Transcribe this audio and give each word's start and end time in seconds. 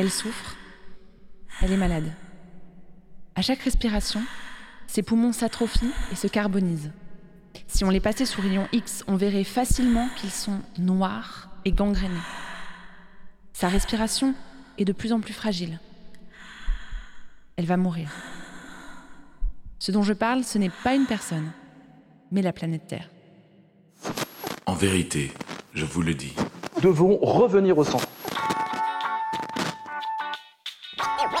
elle 0.00 0.10
souffre, 0.10 0.56
elle 1.60 1.72
est 1.72 1.76
malade. 1.76 2.10
À 3.34 3.42
chaque 3.42 3.60
respiration, 3.60 4.22
ses 4.86 5.02
poumons 5.02 5.32
s'atrophient 5.32 5.92
et 6.10 6.14
se 6.14 6.26
carbonisent. 6.26 6.90
Si 7.66 7.84
on 7.84 7.90
les 7.90 8.00
passait 8.00 8.24
sous 8.24 8.40
rayon 8.40 8.66
X, 8.72 9.04
on 9.08 9.16
verrait 9.16 9.44
facilement 9.44 10.08
qu'ils 10.16 10.30
sont 10.30 10.58
noirs 10.78 11.50
et 11.66 11.72
gangrénés. 11.72 12.14
Sa 13.52 13.68
respiration 13.68 14.34
est 14.78 14.86
de 14.86 14.94
plus 14.94 15.12
en 15.12 15.20
plus 15.20 15.34
fragile. 15.34 15.78
Elle 17.56 17.66
va 17.66 17.76
mourir. 17.76 18.10
Ce 19.78 19.92
dont 19.92 20.02
je 20.02 20.14
parle, 20.14 20.44
ce 20.44 20.56
n'est 20.56 20.72
pas 20.82 20.94
une 20.94 21.04
personne, 21.04 21.52
mais 22.32 22.40
la 22.40 22.54
planète 22.54 22.86
Terre. 22.86 23.10
En 24.64 24.74
vérité, 24.74 25.30
je 25.74 25.84
vous 25.84 26.00
le 26.00 26.14
dis. 26.14 26.32
Nous 26.76 26.80
devons 26.80 27.18
revenir 27.18 27.76
au 27.76 27.84
centre. 27.84 28.08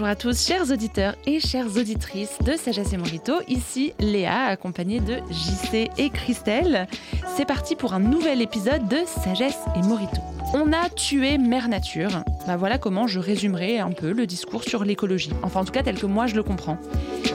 Bonjour 0.00 0.12
à 0.12 0.16
tous, 0.16 0.46
chers 0.46 0.70
auditeurs 0.70 1.14
et 1.26 1.40
chères 1.40 1.76
auditrices 1.76 2.38
de 2.42 2.56
Sagesse 2.56 2.94
et 2.94 2.96
Morito. 2.96 3.34
Ici 3.48 3.92
Léa, 3.98 4.44
accompagnée 4.46 4.98
de 4.98 5.16
JC 5.30 5.90
et 5.98 6.08
Christelle. 6.08 6.88
C'est 7.36 7.44
parti 7.44 7.76
pour 7.76 7.92
un 7.92 7.98
nouvel 7.98 8.40
épisode 8.40 8.88
de 8.88 8.96
Sagesse 9.04 9.58
et 9.76 9.86
Morito. 9.86 10.22
On 10.54 10.72
a 10.72 10.88
tué 10.88 11.36
Mère 11.36 11.68
Nature. 11.68 12.24
Bah 12.46 12.56
voilà 12.56 12.78
comment 12.78 13.06
je 13.06 13.18
résumerai 13.18 13.78
un 13.78 13.90
peu 13.90 14.12
le 14.12 14.26
discours 14.26 14.64
sur 14.64 14.84
l'écologie. 14.84 15.34
Enfin, 15.42 15.60
en 15.60 15.64
tout 15.66 15.72
cas, 15.72 15.82
tel 15.82 15.98
que 15.98 16.06
moi 16.06 16.26
je 16.26 16.34
le 16.34 16.42
comprends. 16.42 16.78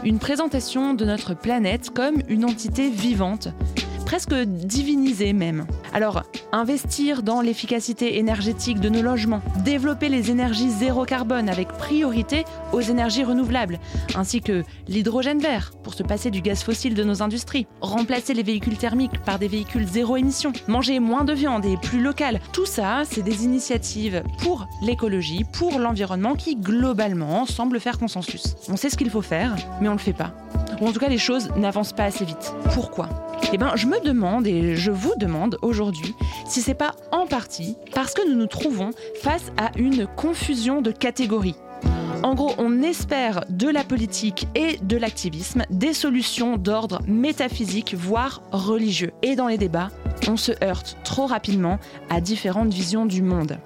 Une 0.04 0.18
présentation 0.18 0.96
de 0.96 1.06
notre 1.06 1.36
planète 1.36 1.92
comme 1.92 2.16
une 2.30 2.46
entité 2.46 2.90
vivante 2.90 3.50
presque 4.06 4.34
divinisé 4.34 5.34
même. 5.34 5.66
Alors, 5.94 6.24
investir 6.52 7.24
dans 7.24 7.42
l'efficacité 7.42 8.18
énergétique 8.18 8.80
de 8.80 8.90
nos 8.90 9.02
logements, 9.02 9.42
développer 9.64 10.10
les 10.10 10.32
énergies 10.32 10.70
zéro 10.70 11.06
carbone 11.06 11.50
avec 11.50 11.68
priorité 11.70 12.46
aux 12.72 12.82
énergies 12.82 13.24
renouvelables, 13.24 13.80
ainsi 14.16 14.42
que 14.42 14.64
l'hydrogène 14.88 15.40
vert 15.40 15.72
pour 15.84 15.94
se 15.94 16.04
passer 16.04 16.32
du 16.32 16.42
gaz 16.42 16.64
fossile 16.64 16.94
de 16.94 17.04
nos 17.04 17.24
industries, 17.24 17.68
remplacer 17.82 18.34
les 18.34 18.44
véhicules 18.44 18.78
thermiques 18.78 19.20
par 19.26 19.40
des 19.40 19.48
véhicules 19.48 19.88
zéro 19.88 20.18
émission, 20.18 20.54
manger 20.68 21.00
moins 21.00 21.24
de 21.24 21.34
viande 21.34 21.66
et 21.66 21.78
plus 21.78 22.02
local, 22.02 22.40
tout 22.54 22.66
ça, 22.66 23.04
c'est 23.10 23.24
des 23.24 23.44
initiatives 23.44 24.24
pour 24.40 24.68
l'écologie, 24.82 25.46
pour 25.54 25.80
l'environnement 25.80 26.36
qui 26.36 26.56
globalement 26.56 27.46
semblent 27.46 27.80
faire 27.80 27.98
consensus. 27.98 28.56
On 28.70 28.78
sait 28.78 28.90
ce 28.90 28.98
qu'il 28.98 29.10
faut 29.10 29.22
faire, 29.22 29.56
mais 29.82 29.90
on 29.90 29.94
le 29.94 29.98
fait 29.98 30.14
pas. 30.14 30.34
Ou 30.82 30.88
en 30.88 30.92
tout 30.92 31.00
cas, 31.00 31.10
les 31.10 31.18
choses 31.18 31.50
n'avancent 31.56 31.94
pas 31.94 32.06
assez 32.06 32.26
vite. 32.26 32.54
Pourquoi? 32.74 33.10
Eh 33.54 33.58
bien, 33.58 33.76
je 33.76 33.86
me 33.88 34.04
demande 34.04 34.48
et 34.48 34.76
je 34.76 34.92
vous 34.92 35.14
demande 35.18 35.58
aujourd'hui 35.62 36.14
si 36.48 36.62
c'est 36.62 36.74
pas 36.74 36.96
en 37.12 37.26
partie 37.26 37.78
parce 37.94 38.14
que 38.14 38.28
nous 38.28 38.36
nous 38.36 38.48
trouvons 38.48 38.92
face 39.22 39.52
à 39.58 39.72
une 39.78 40.08
confusion 40.08 40.82
de 40.82 40.92
catégories. 40.92 41.56
En 42.24 42.34
gros, 42.34 42.54
on 42.58 42.82
espère 42.82 43.46
de 43.50 43.70
la 43.70 43.84
politique 43.84 44.48
et 44.56 44.78
de 44.82 44.98
l'activisme 44.98 45.64
des 45.70 45.94
solutions 45.94 46.58
d'ordre 46.58 47.02
métaphysique, 47.08 47.94
voire 47.94 48.42
religieux. 48.52 49.12
Et 49.22 49.36
dans 49.36 49.48
les 49.48 49.58
débats, 49.58 49.90
on 50.28 50.38
se 50.38 50.52
heurte 50.64 50.98
trop 51.04 51.28
rapidement 51.28 51.78
à 52.10 52.22
différentes 52.22 52.74
visions 52.74 53.06
du 53.06 53.22
monde 53.22 53.58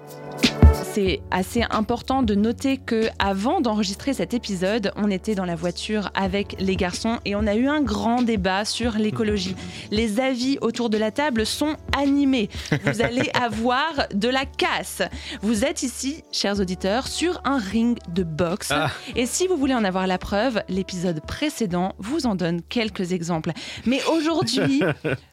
c'est 1.00 1.22
assez 1.32 1.64
important 1.70 2.24
de 2.24 2.36
noter 2.36 2.76
que 2.76 3.08
avant 3.20 3.62
d'enregistrer 3.62 4.14
cet 4.14 4.34
épisode, 4.34 4.92
on 4.98 5.10
était 5.10 5.34
dans 5.34 5.46
la 5.46 5.56
voiture 5.56 6.10
avec 6.14 6.58
les 6.60 6.76
garçons 6.76 7.20
et 7.24 7.36
on 7.36 7.48
a 7.48 7.56
eu 7.56 7.70
un 7.70 7.80
grand 7.80 8.22
débat 8.22 8.66
sur 8.66 8.98
l'écologie. 8.98 9.56
Les 9.92 10.20
avis 10.20 10.58
autour 10.60 10.90
de 10.90 10.98
la 10.98 11.12
table 11.12 11.46
sont 11.46 11.78
animés. 11.98 12.50
Vous 12.84 13.02
allez 13.02 13.30
avoir 13.42 14.10
de 14.14 14.28
la 14.28 14.44
casse. 14.44 15.02
Vous 15.42 15.64
êtes 15.64 15.84
ici, 15.84 16.26
chers 16.34 16.60
auditeurs, 16.60 17.08
sur 17.08 17.40
un 17.46 17.60
ring 17.60 17.98
de 18.14 18.24
boxe. 18.24 18.72
Ah. 18.72 18.92
Et 19.16 19.26
si 19.26 19.48
vous 19.48 19.56
voulez 19.56 19.76
en 19.76 19.86
avoir 19.86 20.06
la 20.06 20.18
preuve, 20.18 20.62
l'épisode 20.68 21.22
précédent 21.26 21.96
vous 22.00 22.26
en 22.26 22.36
donne 22.36 22.62
quelques 22.62 23.14
exemples. 23.14 23.54
Mais 23.86 24.02
aujourd'hui, 24.12 24.82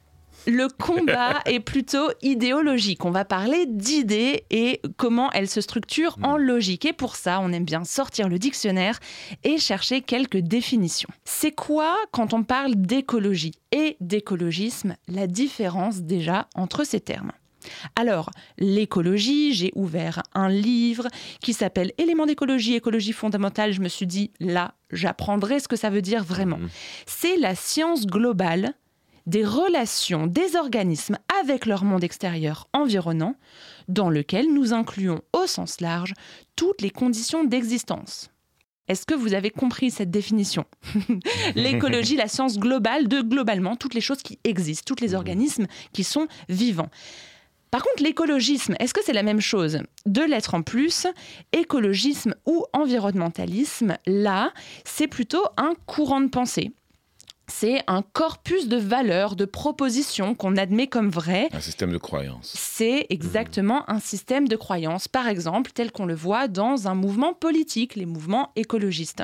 le 0.46 0.68
combat 0.68 1.40
est 1.46 1.60
plutôt 1.60 2.10
idéologique. 2.22 3.04
On 3.04 3.10
va 3.10 3.24
parler 3.24 3.66
d'idées 3.66 4.44
et 4.50 4.80
comment 4.96 5.30
elles 5.32 5.48
se 5.48 5.60
structurent 5.60 6.16
en 6.22 6.36
logique. 6.36 6.84
Et 6.84 6.92
pour 6.92 7.16
ça, 7.16 7.40
on 7.40 7.52
aime 7.52 7.64
bien 7.64 7.84
sortir 7.84 8.28
le 8.28 8.38
dictionnaire 8.38 8.98
et 9.44 9.58
chercher 9.58 10.00
quelques 10.00 10.38
définitions. 10.38 11.10
C'est 11.24 11.52
quoi, 11.52 11.96
quand 12.12 12.32
on 12.32 12.44
parle 12.44 12.76
d'écologie 12.76 13.54
et 13.72 13.96
d'écologisme, 14.00 14.96
la 15.08 15.26
différence 15.26 16.02
déjà 16.02 16.48
entre 16.54 16.84
ces 16.84 17.00
termes? 17.00 17.32
Alors, 17.96 18.30
l'écologie, 18.58 19.52
j'ai 19.52 19.72
ouvert 19.74 20.22
un 20.34 20.48
livre 20.48 21.08
qui 21.40 21.52
s'appelle 21.52 21.92
Éléments 21.98 22.26
d'écologie, 22.26 22.74
écologie 22.74 23.12
fondamentale. 23.12 23.72
Je 23.72 23.80
me 23.80 23.88
suis 23.88 24.06
dit, 24.06 24.30
là, 24.38 24.74
j'apprendrai 24.92 25.58
ce 25.58 25.66
que 25.66 25.76
ça 25.76 25.90
veut 25.90 26.02
dire 26.02 26.22
vraiment. 26.22 26.60
C'est 27.06 27.36
la 27.36 27.56
science 27.56 28.06
globale 28.06 28.74
des 29.26 29.44
relations 29.44 30.26
des 30.26 30.56
organismes 30.56 31.18
avec 31.40 31.66
leur 31.66 31.84
monde 31.84 32.04
extérieur 32.04 32.68
environnant, 32.72 33.36
dans 33.88 34.10
lequel 34.10 34.52
nous 34.52 34.72
incluons 34.72 35.20
au 35.32 35.46
sens 35.46 35.80
large 35.80 36.14
toutes 36.54 36.80
les 36.80 36.90
conditions 36.90 37.44
d'existence. 37.44 38.30
Est-ce 38.88 39.04
que 39.04 39.14
vous 39.14 39.34
avez 39.34 39.50
compris 39.50 39.90
cette 39.90 40.12
définition? 40.12 40.64
L'écologie, 41.56 42.16
la 42.16 42.28
science 42.28 42.58
globale 42.58 43.08
de 43.08 43.20
globalement 43.20 43.74
toutes 43.74 43.94
les 43.94 44.00
choses 44.00 44.22
qui 44.22 44.38
existent, 44.44 44.94
tous 44.94 45.02
les 45.02 45.14
organismes 45.14 45.66
qui 45.92 46.04
sont 46.04 46.28
vivants. 46.48 46.90
Par 47.72 47.82
contre, 47.82 48.04
l'écologisme, 48.04 48.76
est-ce 48.78 48.94
que 48.94 49.02
c'est 49.04 49.12
la 49.12 49.24
même 49.24 49.40
chose? 49.40 49.80
Deux 50.06 50.26
lettres 50.26 50.54
en 50.54 50.62
plus, 50.62 51.08
écologisme 51.52 52.34
ou 52.46 52.64
environnementalisme, 52.72 53.96
là, 54.06 54.52
c'est 54.84 55.08
plutôt 55.08 55.44
un 55.56 55.74
courant 55.86 56.20
de 56.20 56.28
pensée 56.28 56.72
c'est 57.48 57.82
un 57.86 58.02
corpus 58.02 58.68
de 58.68 58.76
valeurs, 58.76 59.36
de 59.36 59.44
propositions 59.44 60.34
qu'on 60.34 60.56
admet 60.56 60.86
comme 60.86 61.10
vraies. 61.10 61.48
Un 61.52 61.60
système 61.60 61.92
de 61.92 61.98
croyance. 61.98 62.52
C'est 62.56 63.06
exactement 63.10 63.88
un 63.88 64.00
système 64.00 64.48
de 64.48 64.56
croyance, 64.56 65.08
par 65.08 65.28
exemple, 65.28 65.70
tel 65.72 65.92
qu'on 65.92 66.06
le 66.06 66.14
voit 66.14 66.48
dans 66.48 66.88
un 66.88 66.94
mouvement 66.94 67.34
politique, 67.34 67.94
les 67.94 68.06
mouvements 68.06 68.52
écologistes. 68.56 69.22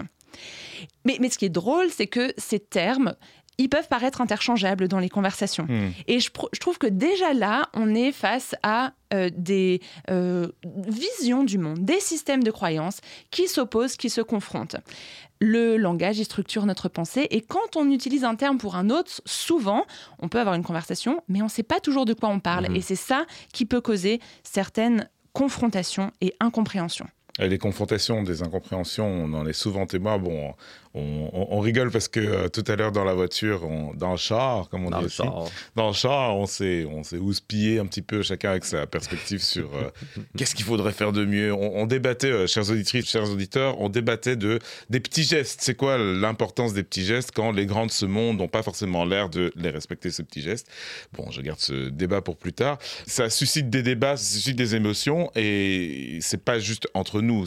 Mais, 1.05 1.19
mais 1.21 1.31
ce 1.31 1.39
qui 1.39 1.45
est 1.45 1.51
drôle, 1.51 1.91
c'est 1.91 2.07
que 2.07 2.33
ces 2.39 2.61
termes, 2.61 3.15
ils 3.59 3.69
peuvent 3.69 3.89
paraître 3.89 4.21
interchangeables 4.21 4.89
dans 4.89 4.99
les 4.99 5.09
conversations. 5.09 5.65
Hmm. 5.65 5.91
Et 6.07 6.21
je, 6.21 6.31
trouve 6.59 6.79
que 6.79 6.87
déjà 6.87 7.35
là, 7.35 7.69
on 7.75 7.95
est 7.95 8.13
face 8.13 8.55
à 8.63 8.93
euh, 9.13 9.31
des 9.37 9.81
euh, 10.11 10.49
visions 10.87 11.45
du 11.45 11.59
monde, 11.59 11.85
des 11.85 12.01
systèmes 12.01 12.43
de 12.43 12.51
croyances 12.51 13.01
qui 13.31 13.49
s'opposent, 13.49 13.97
qui 13.97 14.11
se 14.11 14.21
confrontent. 14.21 14.77
Le 15.41 15.77
langage, 15.77 16.19
il 16.19 16.25
structure 16.25 16.67
notre 16.67 16.89
pensée. 16.89 17.27
Et 17.31 17.41
quand 17.41 17.77
on 17.77 17.91
utilise 17.91 18.25
un 18.25 18.37
terme 18.37 18.59
pour 18.59 18.77
un 18.77 18.91
autre, 18.91 19.21
souvent, 19.27 19.85
on 20.21 20.29
peut 20.29 20.41
avoir 20.41 20.55
une 20.55 20.65
conversation, 20.65 21.23
mais 21.29 21.43
on 21.43 21.47
ne 21.47 21.51
sait 21.51 21.63
pas 21.63 21.81
toujours 21.81 22.05
de 22.05 22.15
quoi 22.15 22.29
on 22.29 22.41
parle. 22.41 22.69
Mhm. 22.69 22.77
Et 22.77 22.81
c'est 22.81 22.97
ça 22.97 23.27
qui 23.53 23.67
peut 23.67 23.81
causer 23.81 24.21
certaines 24.45 25.09
confrontations 25.33 26.11
et 26.21 26.35
incompréhensions. 26.41 27.09
Et 27.39 27.49
les 27.49 27.59
confrontations, 27.59 28.23
des 28.23 28.43
incompréhensions, 28.43 29.07
on 29.07 29.33
en 29.33 29.47
est 29.47 29.55
souvent 29.55 29.87
témoin. 29.87 30.19
Bon, 30.19 30.55
on, 30.95 31.31
on- 31.33 31.47
on 31.57 31.61
rigole 31.61 31.91
parce 31.91 32.09
que 32.09 32.21
euh, 32.21 32.49
tout 32.49 32.65
à 32.69 32.77
l'heure 32.77 32.93
dans 32.93 33.05
la 33.05 33.15
voiture, 33.15 33.65
on- 33.65 33.95
dans 33.95 34.11
le 34.13 34.17
char, 34.17 34.69
comme 34.69 34.87
on 34.87 34.91
Dans 34.91 34.99
dit 34.99 35.05
le 35.05 35.09
ici, 35.09 35.17
char. 35.19 35.45
dans 35.77 35.89
le 35.89 35.93
char, 35.95 36.37
on 36.37 36.47
s'est, 36.47 36.85
on 36.85 37.03
s'est 37.03 37.17
houspillé 37.19 37.79
un 37.79 37.87
petit 37.87 38.03
peu, 38.03 38.23
chacun 38.23 38.51
avec 38.51 38.65
sa 38.65 38.87
perspective 38.87 39.41
sur 39.43 39.71
euh, 39.75 39.91
qu'est-ce 40.37 40.55
qu'il 40.55 40.65
faudrait 40.65 40.93
faire 40.93 41.13
de 41.13 41.25
mieux. 41.25 41.53
On, 41.53 41.87
débattait, 41.87 42.31
euh, 42.31 42.47
chères 42.47 42.69
auditrices, 42.71 43.09
chers 43.09 43.31
auditeurs, 43.31 43.81
on 43.81 43.89
débattait 43.89 44.37
de 44.37 44.59
des 44.91 45.01
petits 45.01 45.25
gestes. 45.25 45.61
C'est 45.63 45.75
quoi 45.77 45.97
l'importance 45.99 46.75
des 46.75 46.83
petits 46.83 47.05
gestes 47.05 47.31
quand 47.35 47.53
les 47.53 47.67
grands 47.67 47.87
de 47.87 47.91
ce 47.91 48.05
monde 48.07 48.39
n'ont 48.39 48.49
pas 48.49 48.63
forcément 48.63 49.05
l'air 49.05 49.29
de 49.29 49.53
les 49.57 49.71
respecter 49.71 50.11
ces 50.11 50.23
petits 50.25 50.43
gestes? 50.43 50.69
Bon, 51.15 51.31
je 51.31 51.41
garde 51.41 51.59
ce 51.61 51.89
débat 51.89 52.21
pour 52.21 52.37
plus 52.37 52.53
tard. 52.53 52.79
Ça 53.07 53.31
suscite 53.31 53.71
des 53.71 53.83
débats, 53.83 54.17
ça 54.17 54.25
suscite 54.35 54.57
des 54.57 54.75
émotions, 54.75 55.31
et 55.37 56.19
c'est 56.21 56.45
pas 56.45 56.59
juste 56.59 56.89
entre 56.95 57.21
nous. 57.23 57.47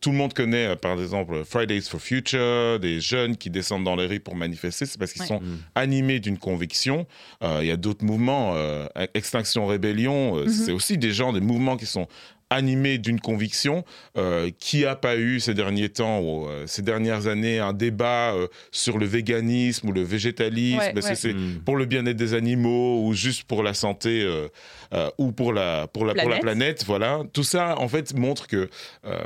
Tout 0.00 0.10
le 0.10 0.16
monde 0.16 0.34
connaît, 0.34 0.66
euh, 0.68 0.76
par 0.76 1.00
exemple, 1.00 1.44
Fridays 1.44 1.82
for 1.82 2.00
Future, 2.00 2.79
des 2.80 3.00
jeunes 3.00 3.36
qui 3.36 3.50
descendent 3.50 3.84
dans 3.84 3.96
les 3.96 4.06
rues 4.06 4.20
pour 4.20 4.34
manifester, 4.34 4.86
c'est 4.86 4.98
parce 4.98 5.12
qu'ils 5.12 5.22
Ouais. 5.22 5.28
sont 5.28 5.42
animés 5.74 6.18
d'une 6.20 6.38
conviction. 6.38 7.06
Euh, 7.44 7.60
Il 7.62 7.68
y 7.68 7.70
a 7.70 7.76
d'autres 7.76 8.04
mouvements, 8.04 8.54
euh, 8.56 8.86
Extinction 9.14 9.66
Rébellion, 9.66 10.36
euh, 10.38 10.44
Mhm. 10.46 10.48
c'est 10.50 10.72
aussi 10.72 10.98
des 10.98 11.12
gens, 11.12 11.32
des 11.32 11.40
mouvements 11.40 11.76
qui 11.76 11.86
sont 11.86 12.08
animés 12.52 12.98
d'une 12.98 13.20
conviction. 13.20 13.84
Euh, 14.16 14.50
qui 14.58 14.84
a 14.84 14.96
pas 14.96 15.16
eu 15.16 15.38
ces 15.38 15.54
derniers 15.54 15.88
temps, 15.88 16.18
ou, 16.18 16.48
euh, 16.48 16.66
ces 16.66 16.82
dernières 16.82 17.28
années, 17.28 17.60
un 17.60 17.72
débat 17.72 18.32
euh, 18.34 18.48
sur 18.72 18.98
le 18.98 19.06
véganisme 19.06 19.88
ou 19.88 19.92
le 19.92 20.02
végétalisme, 20.02 20.78
Ouais, 20.78 20.92
parce 20.92 21.06
ouais. 21.06 21.12
que 21.12 21.18
c'est 21.18 21.32
Mm. 21.32 21.60
pour 21.64 21.76
le 21.76 21.84
bien-être 21.84 22.16
des 22.16 22.34
animaux 22.34 23.04
ou 23.06 23.12
juste 23.14 23.44
pour 23.44 23.62
la 23.62 23.72
santé 23.72 24.22
euh, 24.22 24.48
euh, 24.92 25.08
ou 25.18 25.30
pour 25.30 25.52
la, 25.52 25.86
pour, 25.86 26.04
la, 26.04 26.14
pour 26.14 26.28
la 26.28 26.38
Planète. 26.40 26.42
planète. 26.42 26.84
Voilà. 26.86 27.22
Tout 27.32 27.44
ça, 27.44 27.78
en 27.78 27.86
fait, 27.86 28.16
montre 28.18 28.48
que 28.48 28.68
euh, 29.04 29.20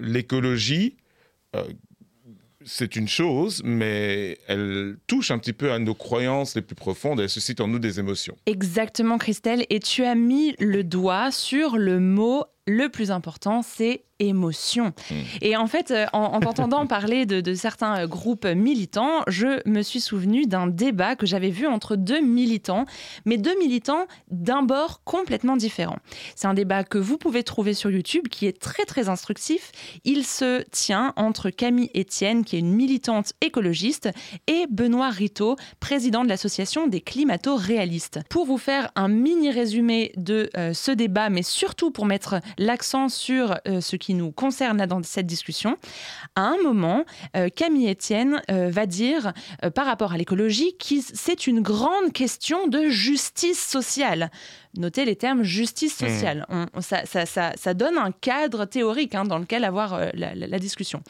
l'écologie, 0.00 0.96
euh, 1.54 1.64
c'est 2.66 2.96
une 2.96 3.08
chose, 3.08 3.62
mais 3.64 4.38
elle 4.48 4.96
touche 5.06 5.30
un 5.30 5.38
petit 5.38 5.52
peu 5.52 5.72
à 5.72 5.78
nos 5.78 5.94
croyances 5.94 6.54
les 6.54 6.62
plus 6.62 6.74
profondes 6.74 7.20
elle 7.20 7.28
suscite 7.28 7.60
en 7.60 7.68
nous 7.68 7.78
des 7.78 8.00
émotions. 8.00 8.36
Exactement, 8.46 9.18
Christelle. 9.18 9.64
Et 9.70 9.80
tu 9.80 10.04
as 10.04 10.14
mis 10.14 10.54
le 10.58 10.84
doigt 10.84 11.30
sur 11.30 11.76
le 11.76 12.00
mot 12.00 12.44
le 12.66 12.88
plus 12.88 13.10
important, 13.10 13.62
c'est 13.62 14.06
émotion. 14.18 14.92
Mm. 15.10 15.14
Et 15.42 15.56
en 15.56 15.66
fait, 15.66 15.90
euh, 15.90 16.06
en, 16.12 16.24
en 16.24 16.40
t'entendant 16.40 16.86
parler 16.86 17.26
de, 17.26 17.40
de 17.40 17.54
certains 17.54 18.02
euh, 18.02 18.06
groupes 18.06 18.46
militants, 18.46 19.22
je 19.28 19.60
me 19.68 19.82
suis 19.82 20.00
souvenu 20.00 20.46
d'un 20.46 20.66
débat 20.66 21.16
que 21.16 21.26
j'avais 21.26 21.50
vu 21.50 21.66
entre 21.66 21.96
deux 21.96 22.20
militants, 22.20 22.86
mais 23.24 23.36
deux 23.36 23.56
militants 23.58 24.06
d'un 24.30 24.62
bord 24.62 25.02
complètement 25.04 25.56
différent. 25.56 25.96
C'est 26.34 26.46
un 26.46 26.54
débat 26.54 26.84
que 26.84 26.98
vous 26.98 27.18
pouvez 27.18 27.42
trouver 27.42 27.74
sur 27.74 27.90
YouTube 27.90 28.28
qui 28.28 28.46
est 28.46 28.58
très 28.58 28.84
très 28.84 29.08
instructif. 29.08 29.72
Il 30.04 30.24
se 30.24 30.62
tient 30.70 31.12
entre 31.16 31.50
Camille 31.50 31.90
Etienne, 31.96 32.44
qui 32.44 32.56
est 32.56 32.60
une 32.60 32.72
militante 32.72 33.32
écologiste, 33.40 34.08
et 34.46 34.66
Benoît 34.70 35.10
Ritaud, 35.10 35.56
président 35.80 36.24
de 36.24 36.28
l'association 36.28 36.86
des 36.86 37.00
climato-réalistes. 37.00 38.20
Pour 38.30 38.46
vous 38.46 38.58
faire 38.58 38.90
un 38.96 39.08
mini 39.08 39.50
résumé 39.50 40.12
de 40.16 40.50
euh, 40.56 40.72
ce 40.72 40.90
débat, 40.90 41.28
mais 41.28 41.42
surtout 41.42 41.90
pour 41.90 42.06
mettre 42.06 42.40
l'accent 42.58 43.08
sur 43.08 43.58
euh, 43.66 43.80
ce 43.80 43.96
qui 43.96 44.14
nous 44.14 44.32
concerne 44.32 44.84
dans 44.86 45.02
cette 45.02 45.26
discussion, 45.26 45.76
à 46.34 46.42
un 46.42 46.56
moment, 46.62 47.04
euh, 47.36 47.48
Camille 47.54 47.90
Etienne 47.90 48.42
euh, 48.50 48.70
va 48.70 48.86
dire 48.86 49.32
par 49.74 49.86
rapport 49.86 50.12
à 50.12 50.16
l'écologie 50.16 50.76
que 50.76 50.96
c'est 51.00 51.46
une 51.46 51.60
grande 51.60 52.12
question 52.12 52.66
de 52.66 52.88
justice 52.88 53.62
sociale. 53.62 54.30
Notez 54.78 55.04
les 55.04 55.16
termes 55.16 55.42
justice 55.42 55.96
sociale. 55.96 56.46
On- 56.48 56.66
on- 56.74 56.80
ça, 56.80 57.06
ça- 57.06 57.26
ça- 57.26 57.52
ça 57.56 57.74
donne 57.74 57.98
un 57.98 58.12
cadre 58.12 58.64
théorique 58.64 59.14
hein, 59.14 59.24
dans 59.24 59.38
lequel 59.38 59.64
avoir 59.64 59.94
euh, 59.94 60.10
la- 60.14 60.34
la- 60.34 60.46
la 60.46 60.58
discussion. 60.58 61.02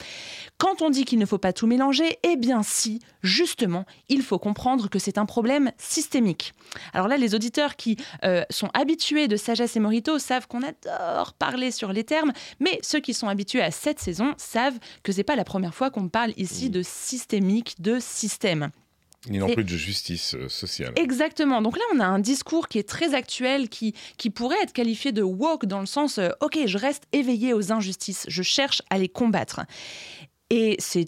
Quand 0.58 0.82
on 0.82 0.90
dit 0.90 1.04
qu'il 1.04 1.18
ne 1.18 1.26
faut 1.26 1.38
pas 1.38 1.52
tout 1.52 1.66
mélanger, 1.66 2.18
eh 2.22 2.36
bien 2.36 2.62
si, 2.62 3.00
justement, 3.22 3.84
il 4.08 4.22
faut 4.22 4.38
comprendre 4.38 4.88
que 4.88 4.98
c'est 4.98 5.18
un 5.18 5.26
problème 5.26 5.70
systémique. 5.78 6.54
Alors 6.92 7.08
là, 7.08 7.16
les 7.16 7.34
auditeurs 7.34 7.76
qui 7.76 7.96
euh, 8.24 8.44
sont 8.50 8.70
habitués 8.74 9.28
de 9.28 9.36
Sagesse 9.36 9.76
et 9.76 9.80
Morito 9.80 10.18
savent 10.18 10.46
qu'on 10.46 10.62
adore 10.62 11.32
parler 11.34 11.70
sur 11.70 11.92
les 11.92 12.04
termes, 12.04 12.32
mais 12.60 12.78
ceux 12.82 13.00
qui 13.00 13.14
sont 13.14 13.28
habitués 13.28 13.62
à 13.62 13.70
cette 13.70 13.98
saison 14.00 14.34
savent 14.36 14.78
que 15.02 15.12
c'est 15.12 15.24
pas 15.24 15.36
la 15.36 15.44
première 15.44 15.74
fois 15.74 15.90
qu'on 15.90 16.08
parle 16.08 16.32
ici 16.36 16.70
de 16.70 16.82
systémique, 16.82 17.74
de 17.80 17.98
système. 18.00 18.70
Ni 19.28 19.38
non 19.38 19.48
plus 19.48 19.64
de 19.64 19.76
justice 19.76 20.34
euh, 20.34 20.48
sociale. 20.48 20.92
Exactement. 20.96 21.62
Donc 21.62 21.76
là, 21.76 21.84
on 21.94 22.00
a 22.00 22.06
un 22.06 22.18
discours 22.18 22.68
qui 22.68 22.78
est 22.78 22.88
très 22.88 23.14
actuel, 23.14 23.68
qui, 23.68 23.94
qui 24.16 24.30
pourrait 24.30 24.60
être 24.62 24.72
qualifié 24.72 25.12
de 25.12 25.22
woke 25.22 25.66
dans 25.66 25.80
le 25.80 25.86
sens, 25.86 26.18
euh, 26.18 26.30
ok, 26.40 26.58
je 26.66 26.78
reste 26.78 27.04
éveillé 27.12 27.52
aux 27.52 27.72
injustices, 27.72 28.26
je 28.28 28.42
cherche 28.42 28.82
à 28.90 28.98
les 28.98 29.08
combattre. 29.08 29.60
Et 30.50 30.76
c'est- 30.78 31.06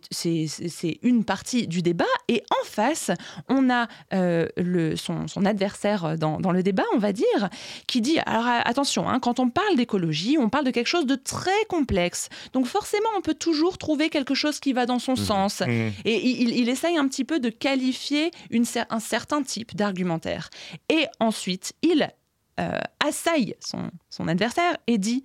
une 1.03 1.25
partie 1.25 1.69
du 1.69 1.81
débat. 1.83 2.05
Et 2.29 2.43
en 2.51 2.65
face, 2.65 3.11
on 3.49 3.71
a 3.71 3.87
euh, 4.13 4.47
le, 4.57 4.97
son, 4.97 5.29
son 5.29 5.45
adversaire 5.45 6.19
dans, 6.19 6.41
dans 6.41 6.51
le 6.51 6.63
débat, 6.63 6.85
on 6.95 6.99
va 6.99 7.13
dire, 7.13 7.49
qui 7.87 8.01
dit, 8.01 8.19
alors 8.27 8.47
attention, 8.65 9.09
hein, 9.09 9.21
quand 9.21 9.39
on 9.39 9.49
parle 9.49 9.77
d'écologie, 9.77 10.37
on 10.39 10.49
parle 10.49 10.65
de 10.65 10.71
quelque 10.71 10.89
chose 10.89 11.07
de 11.07 11.15
très 11.15 11.65
complexe. 11.69 12.29
Donc 12.53 12.67
forcément, 12.67 13.09
on 13.17 13.21
peut 13.21 13.35
toujours 13.35 13.79
trouver 13.79 14.09
quelque 14.11 14.35
chose 14.35 14.59
qui 14.59 14.73
va 14.73 14.87
dans 14.87 14.99
son 14.99 15.15
sens. 15.17 15.61
Mm. 15.61 15.91
Et 16.05 16.27
il, 16.29 16.57
il 16.57 16.69
essaye 16.69 16.97
un 16.97 17.07
petit 17.07 17.25
peu 17.25 17.39
de 17.39 17.51
qualifier 17.51 18.31
une 18.51 18.65
un 18.91 19.01
certain 19.01 19.43
type 19.43 19.75
d'argumentaire. 19.75 20.51
Et 20.89 21.07
ensuite, 21.21 21.73
il 21.83 22.11
euh, 22.61 22.79
assaille 23.07 23.55
son, 23.61 23.91
son 24.11 24.27
adversaire 24.27 24.77
et 24.89 24.99
dit 24.99 25.23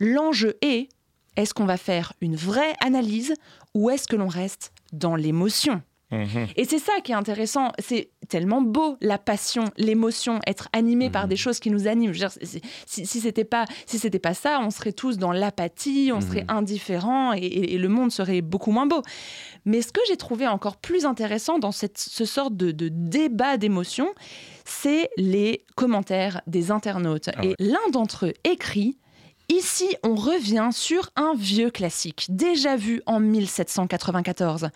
l'enjeu 0.00 0.58
est 0.60 0.88
est-ce 1.36 1.54
qu'on 1.54 1.66
va 1.66 1.76
faire 1.76 2.12
une 2.20 2.36
vraie 2.36 2.74
analyse 2.84 3.34
ou 3.74 3.90
est-ce 3.90 4.06
que 4.08 4.16
l'on 4.16 4.28
reste 4.28 4.72
dans 4.92 5.16
l'émotion 5.16 5.82
Mhm. 6.10 6.46
et 6.56 6.64
c'est 6.64 6.78
ça 6.78 6.92
qui 7.02 7.10
est 7.10 7.14
intéressant, 7.16 7.72
c'est 7.80 8.10
tellement 8.28 8.60
beau 8.60 8.96
la 9.00 9.18
passion, 9.18 9.64
l'émotion, 9.78 10.38
être 10.46 10.68
animé 10.72 11.10
par 11.10 11.26
des 11.26 11.34
choses 11.34 11.58
qui 11.58 11.70
nous 11.70 11.88
animent. 11.88 12.12
Je 12.12 12.20
veux 12.22 12.28
dire, 12.28 12.38
c'est- 12.40 12.60
si, 12.86 13.04
si 13.04 13.20
c'était 13.20 13.42
pas 13.42 13.64
si 13.86 13.98
c'était 13.98 14.20
pas 14.20 14.34
ça, 14.34 14.60
on 14.62 14.70
serait 14.70 14.92
tous 14.92 15.16
dans 15.18 15.32
l'apathie, 15.32 16.12
on 16.14 16.20
serait 16.20 16.44
indifférents 16.46 17.32
et, 17.32 17.38
et- 17.38 17.74
et 17.74 17.78
le 17.78 17.88
monde 17.88 18.12
serait 18.12 18.42
beaucoup 18.42 18.70
moins 18.70 18.86
beau. 18.86 19.02
Mais 19.64 19.82
ce 19.82 19.90
que 19.92 20.00
j'ai 20.06 20.16
trouvé 20.18 20.46
encore 20.46 20.76
plus 20.76 21.04
intéressant 21.04 21.58
dans 21.58 21.72
cette 21.72 21.98
ce 21.98 22.26
sorte 22.26 22.54
de, 22.56 22.70
de 22.70 22.88
débat 22.92 23.56
d'émotions, 23.56 24.10
c'est 24.64 25.08
les 25.16 25.64
commentaires 25.74 26.42
des 26.46 26.70
internautes. 26.70 27.30
Ah 27.34 27.44
et 27.44 27.54
l'un 27.58 27.88
d'entre 27.92 28.26
eux 28.26 28.34
écrit 28.44 28.98
Ici, 29.48 29.96
on 30.02 30.14
revient 30.14 30.70
sur 30.72 31.10
un 31.16 31.34
vieux 31.34 31.70
classique, 31.70 32.26
déjà 32.30 32.76
vu 32.76 33.02
en 33.06 33.20
1794 33.20 34.70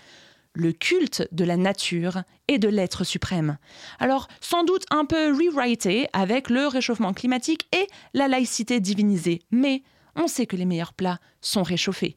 le 0.55 0.73
culte 0.73 1.27
de 1.31 1.45
la 1.45 1.57
nature 1.57 2.23
et 2.49 2.59
de 2.59 2.69
l'être 2.69 3.05
suprême. 3.05 3.59
Alors, 3.99 4.29
sans 4.41 4.65
doute 4.65 4.85
un 4.91 5.05
peu 5.05 5.33
rewrité 5.33 6.09
avec 6.13 6.51
le 6.51 6.67
réchauffement 6.67 7.13
climatique 7.13 7.69
et 7.73 7.87
la 8.13 8.29
laïcité 8.29 8.81
divinisée, 8.81 9.43
mais 9.51 9.83
on 10.17 10.27
sait 10.27 10.47
que 10.47 10.57
les 10.57 10.65
meilleurs 10.65 10.95
plats 10.95 11.21
sont 11.41 11.63
réchauffés. 11.63 12.17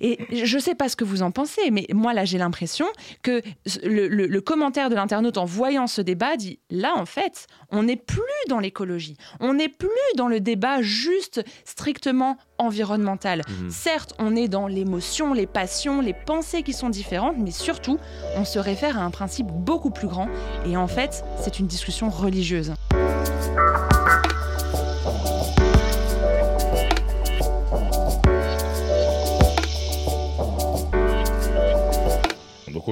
Et 0.00 0.18
je 0.44 0.56
ne 0.56 0.60
sais 0.62 0.74
pas 0.74 0.88
ce 0.88 0.96
que 0.96 1.04
vous 1.04 1.22
en 1.22 1.30
pensez, 1.30 1.70
mais 1.70 1.86
moi 1.92 2.14
là 2.14 2.24
j'ai 2.24 2.38
l'impression 2.38 2.86
que 3.22 3.42
le, 3.84 4.08
le- 4.08 4.26
le 4.26 4.40
commentaire 4.40 4.88
de 4.90 4.94
l'internaute 4.94 5.36
en 5.38 5.44
voyant 5.44 5.86
ce 5.86 6.00
débat 6.00 6.36
dit 6.36 6.58
là 6.70 6.92
en 6.96 7.04
fait 7.06 7.46
on 7.70 7.82
n'est 7.82 7.96
plus 7.96 8.20
dans 8.48 8.58
l'écologie, 8.58 9.16
on 9.40 9.54
n'est 9.54 9.68
plus 9.68 9.88
dans 10.16 10.28
le 10.28 10.40
débat 10.40 10.82
juste 10.82 11.42
strictement 11.64 12.36
environnemental. 12.58 13.42
Certes 13.68 14.14
on 14.18 14.36
est 14.36 14.48
dans 14.48 14.66
l'émotion, 14.66 15.32
les 15.34 15.46
passions, 15.46 16.00
les 16.00 16.14
pensées 16.14 16.62
qui 16.62 16.72
sont 16.72 16.88
différentes, 16.90 17.36
mais 17.38 17.50
surtout 17.50 17.98
on 18.36 18.44
se 18.44 18.58
réfère 18.58 18.98
à 18.98 19.02
un 19.02 19.10
principe 19.10 19.46
beaucoup 19.48 19.90
plus 19.90 20.08
grand 20.08 20.28
et 20.66 20.76
en 20.76 20.86
fait 20.88 21.24
c'est 21.42 21.58
une 21.58 21.66
discussion 21.66 22.08
religieuse. 22.10 22.72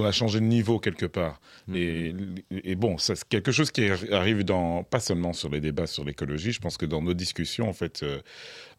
A 0.08 0.12
changé 0.12 0.40
de 0.40 0.44
niveau 0.44 0.78
quelque 0.78 1.06
part. 1.06 1.40
Mhm. 1.68 1.76
Et, 1.76 2.14
et 2.64 2.74
bon, 2.74 2.98
c'est 2.98 3.22
quelque 3.28 3.52
chose 3.52 3.70
qui 3.70 3.88
arrive 4.12 4.42
dans, 4.44 4.82
pas 4.82 5.00
seulement 5.00 5.32
sur 5.32 5.48
les 5.50 5.60
débats 5.60 5.86
sur 5.86 6.04
l'écologie, 6.04 6.52
je 6.52 6.60
pense 6.60 6.76
que 6.76 6.86
dans 6.86 7.02
nos 7.02 7.14
discussions, 7.14 7.68
en 7.68 7.72
fait, 7.72 8.02
euh, 8.02 8.20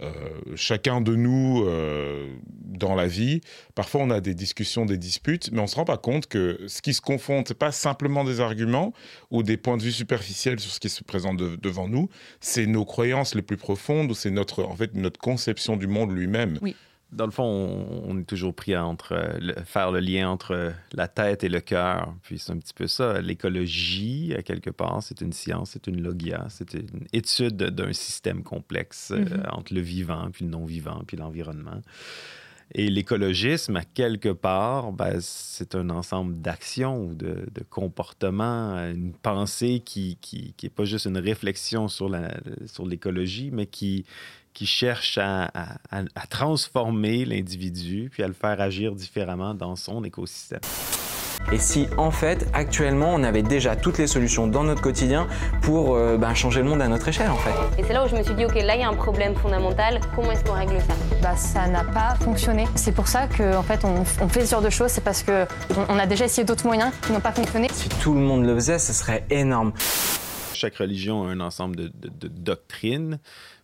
euh, 0.01 0.09
chacun 0.55 1.01
de 1.01 1.15
nous, 1.15 1.63
euh, 1.65 2.27
dans 2.63 2.95
la 2.95 3.07
vie, 3.07 3.41
parfois 3.75 4.01
on 4.01 4.09
a 4.09 4.21
des 4.21 4.33
discussions, 4.33 4.85
des 4.85 4.97
disputes, 4.97 5.51
mais 5.51 5.59
on 5.59 5.63
ne 5.63 5.67
se 5.67 5.75
rend 5.75 5.85
pas 5.85 5.97
compte 5.97 6.27
que 6.27 6.59
ce 6.67 6.81
qui 6.81 6.93
se 6.93 7.01
confronte, 7.01 7.47
c'est 7.49 7.57
pas 7.57 7.71
simplement 7.71 8.23
des 8.23 8.39
arguments 8.39 8.93
ou 9.31 9.43
des 9.43 9.57
points 9.57 9.77
de 9.77 9.83
vue 9.83 9.91
superficiels 9.91 10.59
sur 10.59 10.71
ce 10.71 10.79
qui 10.79 10.89
se 10.89 11.03
présente 11.03 11.37
de- 11.37 11.55
devant 11.55 11.87
nous, 11.87 12.09
c'est 12.39 12.65
nos 12.65 12.85
croyances 12.85 13.35
les 13.35 13.41
plus 13.41 13.57
profondes 13.57 14.11
ou 14.11 14.15
c'est 14.15 14.31
notre, 14.31 14.63
en 14.63 14.75
fait, 14.75 14.95
notre 14.95 15.19
conception 15.19 15.75
du 15.77 15.87
monde 15.87 16.11
lui-même. 16.15 16.57
Dans 17.11 17.25
le 17.25 17.31
fond, 17.31 17.43
on, 17.43 18.03
on 18.11 18.19
est 18.19 18.23
toujours 18.23 18.53
pris 18.53 18.75
à 18.75 18.85
entre, 18.85 19.13
euh, 19.13 19.37
le- 19.39 19.55
faire 19.65 19.91
le 19.91 19.99
lien 19.99 20.29
entre 20.29 20.51
euh, 20.51 20.71
la 20.93 21.07
tête 21.07 21.43
et 21.43 21.49
le 21.49 21.59
cœur. 21.59 22.13
Puis 22.21 22.37
c'est 22.37 22.51
un 22.51 22.57
petit 22.57 22.73
peu 22.73 22.85
ça. 22.87 23.19
L'écologie, 23.19 24.35
à 24.37 24.43
quelque 24.43 24.69
part, 24.69 25.01
c'est 25.01 25.21
une 25.21 25.33
science, 25.33 25.71
c'est 25.71 25.87
une 25.87 26.01
logia, 26.01 26.45
c'est 26.49 26.73
une 26.75 27.07
étude 27.11 27.57
d'un 27.57 27.93
système 27.93 28.43
complexe 28.43 29.11
euh, 29.11 29.19
Mhm. 29.19 29.43
entre 29.51 29.73
le 29.73 29.81
vivant, 29.81 30.29
puis 30.31 30.45
le 30.45 30.51
non-vivant, 30.51 31.01
puis 31.07 31.17
l'environnement. 31.17 31.81
Et 32.75 32.89
l'écologisme, 32.89 33.77
à 33.77 33.83
quelque 33.83 34.29
part, 34.29 34.91
ben, 34.91 35.17
c'est 35.21 35.73
un 35.73 35.89
ensemble 35.89 36.39
d'actions 36.39 37.03
ou 37.03 37.13
de, 37.15 37.45
comportements, 37.69 38.75
une 38.91 39.13
pensée 39.13 39.81
qui 39.83 40.17
n'est 40.33 40.51
qui, 40.55 40.69
pas 40.69 40.85
juste 40.85 41.05
une 41.05 41.17
réflexion 41.17 41.87
sur 41.87 42.09
la- 42.09 42.37
sur 42.67 42.85
l'écologie, 42.85 43.49
mais 43.51 43.65
qui, 43.65 44.05
qui 44.53 44.67
cherche 44.67 45.17
à- 45.17 45.45
à 45.91 46.27
transformer 46.27 47.25
l'individu 47.25 48.09
puis 48.11 48.21
à 48.23 48.27
le 48.27 48.33
faire 48.33 48.61
agir 48.61 48.93
différemment 48.93 49.53
dans 49.55 49.75
son 49.75 50.03
écosystème. 50.03 50.59
Et 51.51 51.57
si 51.57 51.87
en 51.97 52.11
fait, 52.11 52.47
actuellement, 52.53 53.11
on 53.13 53.23
avait 53.23 53.41
déjà 53.41 53.75
toutes 53.75 53.97
les 53.97 54.07
solutions 54.07 54.47
dans 54.47 54.63
notre 54.63 54.81
quotidien 54.81 55.27
pour 55.61 55.95
euh, 55.95 56.17
ben, 56.17 56.33
changer 56.33 56.61
le 56.61 56.69
monde 56.69 56.81
à 56.81 56.87
notre 56.87 57.07
échelle 57.07 57.29
en 57.29 57.37
fait. 57.37 57.81
Et 57.81 57.83
c'est 57.83 57.93
là 57.93 58.05
où 58.05 58.07
je 58.07 58.15
me 58.15 58.23
suis 58.23 58.35
dit, 58.35 58.45
ok, 58.45 58.55
là 58.55 58.75
il 58.75 58.81
y 58.81 58.83
a 58.83 58.89
un 58.89 58.93
problème 58.93 59.35
fondamental, 59.35 59.99
comment 60.15 60.31
est-ce 60.31 60.43
qu'on 60.43 60.53
règle 60.53 60.77
ça? 60.79 60.93
Bah 61.21 61.35
ça 61.35 61.67
n'a 61.67 61.83
pas 61.83 62.15
fonctionné. 62.23 62.67
C'est 62.75 62.91
pour 62.91 63.07
ça 63.07 63.27
qu'en 63.27 63.59
en 63.59 63.63
fait 63.63 63.83
on, 63.83 64.03
on, 64.23 64.29
fait 64.29 64.45
ce 64.45 64.51
genre 64.51 64.61
de 64.61 64.69
choses, 64.69 64.91
c'est 64.91 65.03
parce 65.03 65.23
qu'on 65.23 65.45
on 65.89 65.97
a 65.97 66.05
déjà 66.05 66.25
essayé 66.25 66.45
d'autres 66.45 66.65
moyens 66.65 66.91
qui 67.01 67.11
n'ont 67.11 67.19
pas 67.19 67.31
fonctionné. 67.31 67.67
Si 67.73 67.89
tout 67.89 68.13
le 68.13 68.19
monde 68.19 68.45
le 68.45 68.55
faisait, 68.55 68.79
ce 68.79 68.93
serait 68.93 69.25
énorme. 69.29 69.73
Chaque 70.59 70.75
religion 70.75 71.25
a 71.25 71.29
un 71.29 71.39
ensemble 71.39 71.75
de, 71.77 72.27
doctrines. 72.27 73.19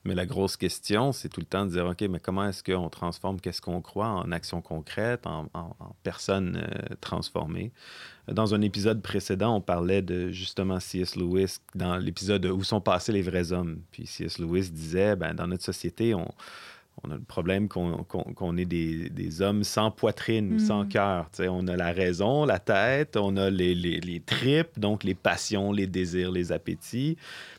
Mais 0.05 0.15
la 0.15 0.25
grosse 0.25 0.55
question, 0.55 1.11
c'est 1.11 1.29
tout 1.29 1.41
le 1.41 1.45
temps 1.45 1.65
de 1.65 1.71
dire, 1.71 1.85
OK, 1.85 2.01
mais 2.01 2.19
comment 2.19 2.47
est-ce 2.47 2.63
qu'on 2.63 2.89
transforme 2.89 3.41
qu'est-ce 3.41 3.61
qu'on 3.61 3.81
croit 3.81 4.07
en 4.07 4.31
actions 4.31 4.61
concrètes, 4.61 5.25
en, 5.27 5.49
en, 5.53 5.75
en 5.79 5.95
personnes 6.03 6.57
euh, 6.57 6.95
transformées? 7.01 7.71
Dans 8.31 8.53
un 8.53 8.61
épisode 8.61 9.01
précédent, 9.01 9.55
on 9.55 9.61
parlait 9.61 10.01
de 10.01 10.29
justement 10.29 10.79
C.S. 10.79 11.15
Lewis, 11.15 11.57
dans 11.73 11.97
l'épisode 11.97 12.45
Où 12.45 12.63
sont 12.63 12.81
passés 12.81 13.11
les 13.11 13.21
vrais 13.21 13.51
hommes. 13.51 13.81
Puis 13.91 14.05
C.S. 14.05 14.39
Lewis 14.39 14.69
disait, 14.69 15.15
ben, 15.15 15.33
dans 15.33 15.47
notre 15.47 15.63
société, 15.63 16.13
on, 16.13 16.31
on 17.03 17.11
a 17.11 17.15
le 17.15 17.21
problème 17.21 17.67
qu'on 17.67 18.03
qu 18.03 18.17
qu 18.33 18.59
est 18.59 18.65
des, 18.65 19.09
des, 19.09 19.41
hommes 19.41 19.63
sans 19.63 19.91
poitrine 19.91 20.53
ou 20.53 20.55
mmh. 20.55 20.59
sans 20.59 20.85
cœur. 20.85 21.29
On 21.39 21.67
a 21.67 21.75
la 21.75 21.91
raison, 21.91 22.45
la 22.45 22.59
tête, 22.59 23.17
on 23.17 23.37
a 23.37 23.49
les, 23.49 23.75
les, 23.75 23.99
les, 23.99 24.19
tripes, 24.19 24.79
donc 24.79 25.03
les 25.03 25.15
passions, 25.15 25.71
les 25.71 25.87
désirs, 25.87 26.31
les 26.31 26.51
appétits, 26.51 27.17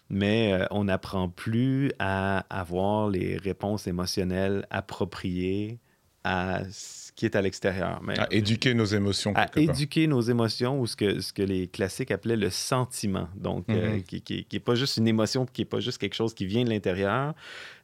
mais 0.09 0.53
euh, 0.53 0.67
on 0.71 0.85
n'apprend 0.85 1.29
plus 1.29 1.93
à 1.99 2.45
avoir 2.51 3.09
les 3.09 3.37
réponses 3.37 3.87
émotionnelles 3.87 4.67
appropriées 4.71 5.79
à 6.25 6.63
ce 6.71 7.13
qui 7.13 7.25
est 7.25 7.37
à 7.37 7.43
l'extérieur. 7.43 8.01
À 8.19 8.27
éduquer 8.33 8.75
nos 8.75 8.85
émotions. 8.85 9.33
À 9.37 9.49
éduquer 9.55 10.07
nos 10.09 10.23
émotions 10.23 10.81
ou 10.81 10.87
ce 10.87 10.97
que, 10.97 11.21
ce 11.21 11.33
que 11.33 11.43
les 11.43 11.69
classiques 11.69 12.11
appelaient 12.11 12.37
le 12.37 12.51
sentiment. 12.51 13.29
Donc, 13.37 13.69
mmh. 13.69 13.73
euh, 13.75 14.01
qui 14.01 14.17
n'est 14.17 14.21
qui, 14.23 14.45
qui 14.45 14.61
pas 14.61 14.75
juste 14.75 14.97
une 14.97 15.07
émotion, 15.07 15.47
qui 15.47 15.61
n'est 15.61 15.67
pas 15.67 15.81
juste 15.81 15.99
quelque 15.99 16.15
chose 16.15 16.35
qui 16.35 16.47
vient 16.47 16.65
de 16.65 16.71
l'intérieur, 16.71 17.35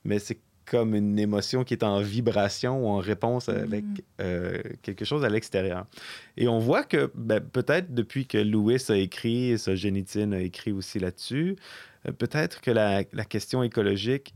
mais 0.04 0.18
c'est 0.18 0.38
comme 0.66 0.94
une 0.94 1.18
émotion 1.18 1.64
qui 1.64 1.74
est 1.74 1.84
en 1.84 2.00
vibration 2.00 2.84
ou 2.84 2.88
en 2.88 2.98
réponse 2.98 3.48
avec 3.48 3.84
mm. 3.84 3.96
euh, 4.20 4.62
quelque 4.82 5.04
chose 5.04 5.24
à 5.24 5.28
l'extérieur. 5.28 5.86
Et 6.36 6.48
on 6.48 6.58
voit 6.58 6.84
que 6.84 7.10
ben, 7.14 7.40
peut-être 7.40 7.94
depuis 7.94 8.26
que 8.26 8.38
Lewis 8.38 8.86
a 8.88 8.96
écrit, 8.96 9.58
Solzhenitsyn 9.58 10.32
a 10.32 10.40
écrit 10.40 10.72
aussi 10.72 10.98
là-dessus, 10.98 11.56
euh, 12.06 12.12
peut-être 12.12 12.60
que 12.60 12.70
la, 12.70 13.02
la, 13.12 13.24
question 13.24 13.62
écologique 13.62 14.34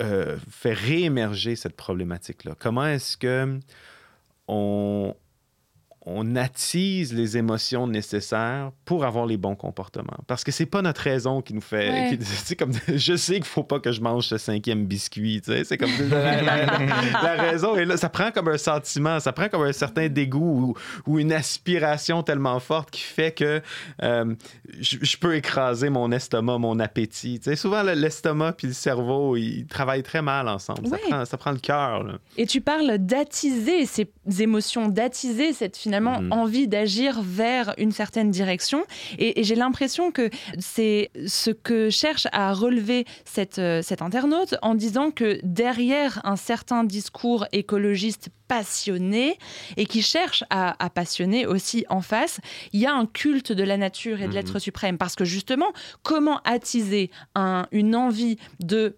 euh, 0.00 0.36
fait 0.50 0.72
réémerger 0.74 1.56
cette 1.56 1.76
problématique-là. 1.76 2.54
Comment 2.58 2.86
est-ce 2.86 3.16
que 3.16 3.58
on, 4.48 5.14
on 6.08 6.36
attise 6.36 7.12
les 7.12 7.36
émotions 7.36 7.88
nécessaires 7.88 8.70
pour 8.84 9.04
avoir 9.04 9.26
les 9.26 9.36
bons 9.36 9.56
comportements. 9.56 10.18
Parce 10.28 10.44
que 10.44 10.52
c'est 10.52 10.66
pas 10.66 10.80
notre 10.80 11.00
raison 11.00 11.42
qui 11.42 11.52
nous 11.52 11.60
fait. 11.60 11.90
Ouais. 11.90 12.18
C'est 12.44 12.54
comme 12.54 12.72
je 12.86 13.16
sais 13.16 13.34
qu'il 13.34 13.44
faut 13.44 13.64
pas 13.64 13.80
que 13.80 13.90
je 13.90 14.00
mange 14.00 14.26
ce 14.26 14.38
cinquième 14.38 14.86
biscuit. 14.86 15.42
C'est 15.44 15.76
comme 15.76 15.90
la, 16.08 16.42
la, 16.42 16.66
la, 16.66 17.22
la, 17.22 17.42
raison. 17.42 17.74
Et 17.76 17.84
là, 17.84 17.96
ça 17.96 18.08
prend 18.08 18.30
comme 18.30 18.46
un 18.46 18.58
sentiment, 18.58 19.18
ça 19.18 19.32
prend 19.32 19.48
comme 19.48 19.62
un 19.62 19.72
certain 19.72 20.08
dégoût 20.08 20.76
ou, 21.06 21.10
ou 21.10 21.18
une 21.18 21.32
aspiration 21.32 22.22
tellement 22.22 22.60
forte 22.60 22.92
qui 22.92 23.02
fait 23.02 23.32
que 23.32 23.60
euh, 24.02 24.34
je, 24.78 24.98
je, 25.02 25.16
peux 25.16 25.34
écraser 25.34 25.90
mon 25.90 26.12
estomac, 26.12 26.58
mon 26.58 26.78
appétit. 26.78 27.40
sais 27.42 27.56
souvent, 27.56 27.82
l'estomac 27.82 28.52
puis 28.52 28.68
le 28.68 28.74
cerveau, 28.74 29.36
ils 29.36 29.66
travaillent 29.66 30.04
très 30.04 30.22
mal 30.22 30.46
ensemble. 30.48 30.86
Ouais. 30.86 30.98
Ça, 31.00 31.08
prend, 31.08 31.24
ça 31.24 31.36
prend 31.36 31.52
le 31.52 31.58
cœur. 31.58 32.18
Et 32.36 32.46
tu 32.46 32.60
parles 32.60 32.98
d'attiser 32.98 33.86
ces 33.86 34.08
émotions, 34.38 34.88
d'attiser 34.88 35.52
cette 35.52 35.76
finalement 35.96 36.20
mmh. 36.20 36.32
envie 36.32 36.68
d'agir 36.68 37.22
vers 37.22 37.74
une 37.78 37.92
certaine 37.92 38.30
direction. 38.30 38.84
Et, 39.18 39.40
et 39.40 39.44
j'ai 39.44 39.54
l'impression 39.54 40.10
que 40.10 40.28
c'est 40.58 41.10
ce 41.26 41.50
que 41.50 41.88
cherche 41.90 42.26
à 42.32 42.52
relever 42.52 43.06
cette, 43.24 43.58
euh, 43.58 43.80
cet 43.82 44.02
internaute 44.02 44.56
en 44.62 44.74
disant 44.74 45.10
que 45.10 45.38
derrière 45.42 46.20
un 46.24 46.36
certain 46.36 46.84
discours 46.84 47.46
écologiste 47.52 48.28
passionné 48.46 49.38
et 49.76 49.86
qui 49.86 50.02
cherche 50.02 50.44
à, 50.50 50.84
à, 50.84 50.90
passionner 50.90 51.46
aussi 51.46 51.84
en 51.88 52.00
face, 52.00 52.40
il 52.72 52.80
y 52.80 52.86
a 52.86 52.92
un 52.92 53.06
culte 53.06 53.52
de 53.52 53.64
la 53.64 53.76
nature 53.76 54.20
et 54.20 54.28
de 54.28 54.34
l'être 54.34 54.56
mmh. 54.56 54.60
suprême. 54.60 54.98
Parce 54.98 55.16
que 55.16 55.24
justement, 55.24 55.72
comment 56.02 56.40
attiser 56.44 57.10
un, 57.34 57.66
une 57.72 57.96
envie 57.96 58.36
de 58.60 58.96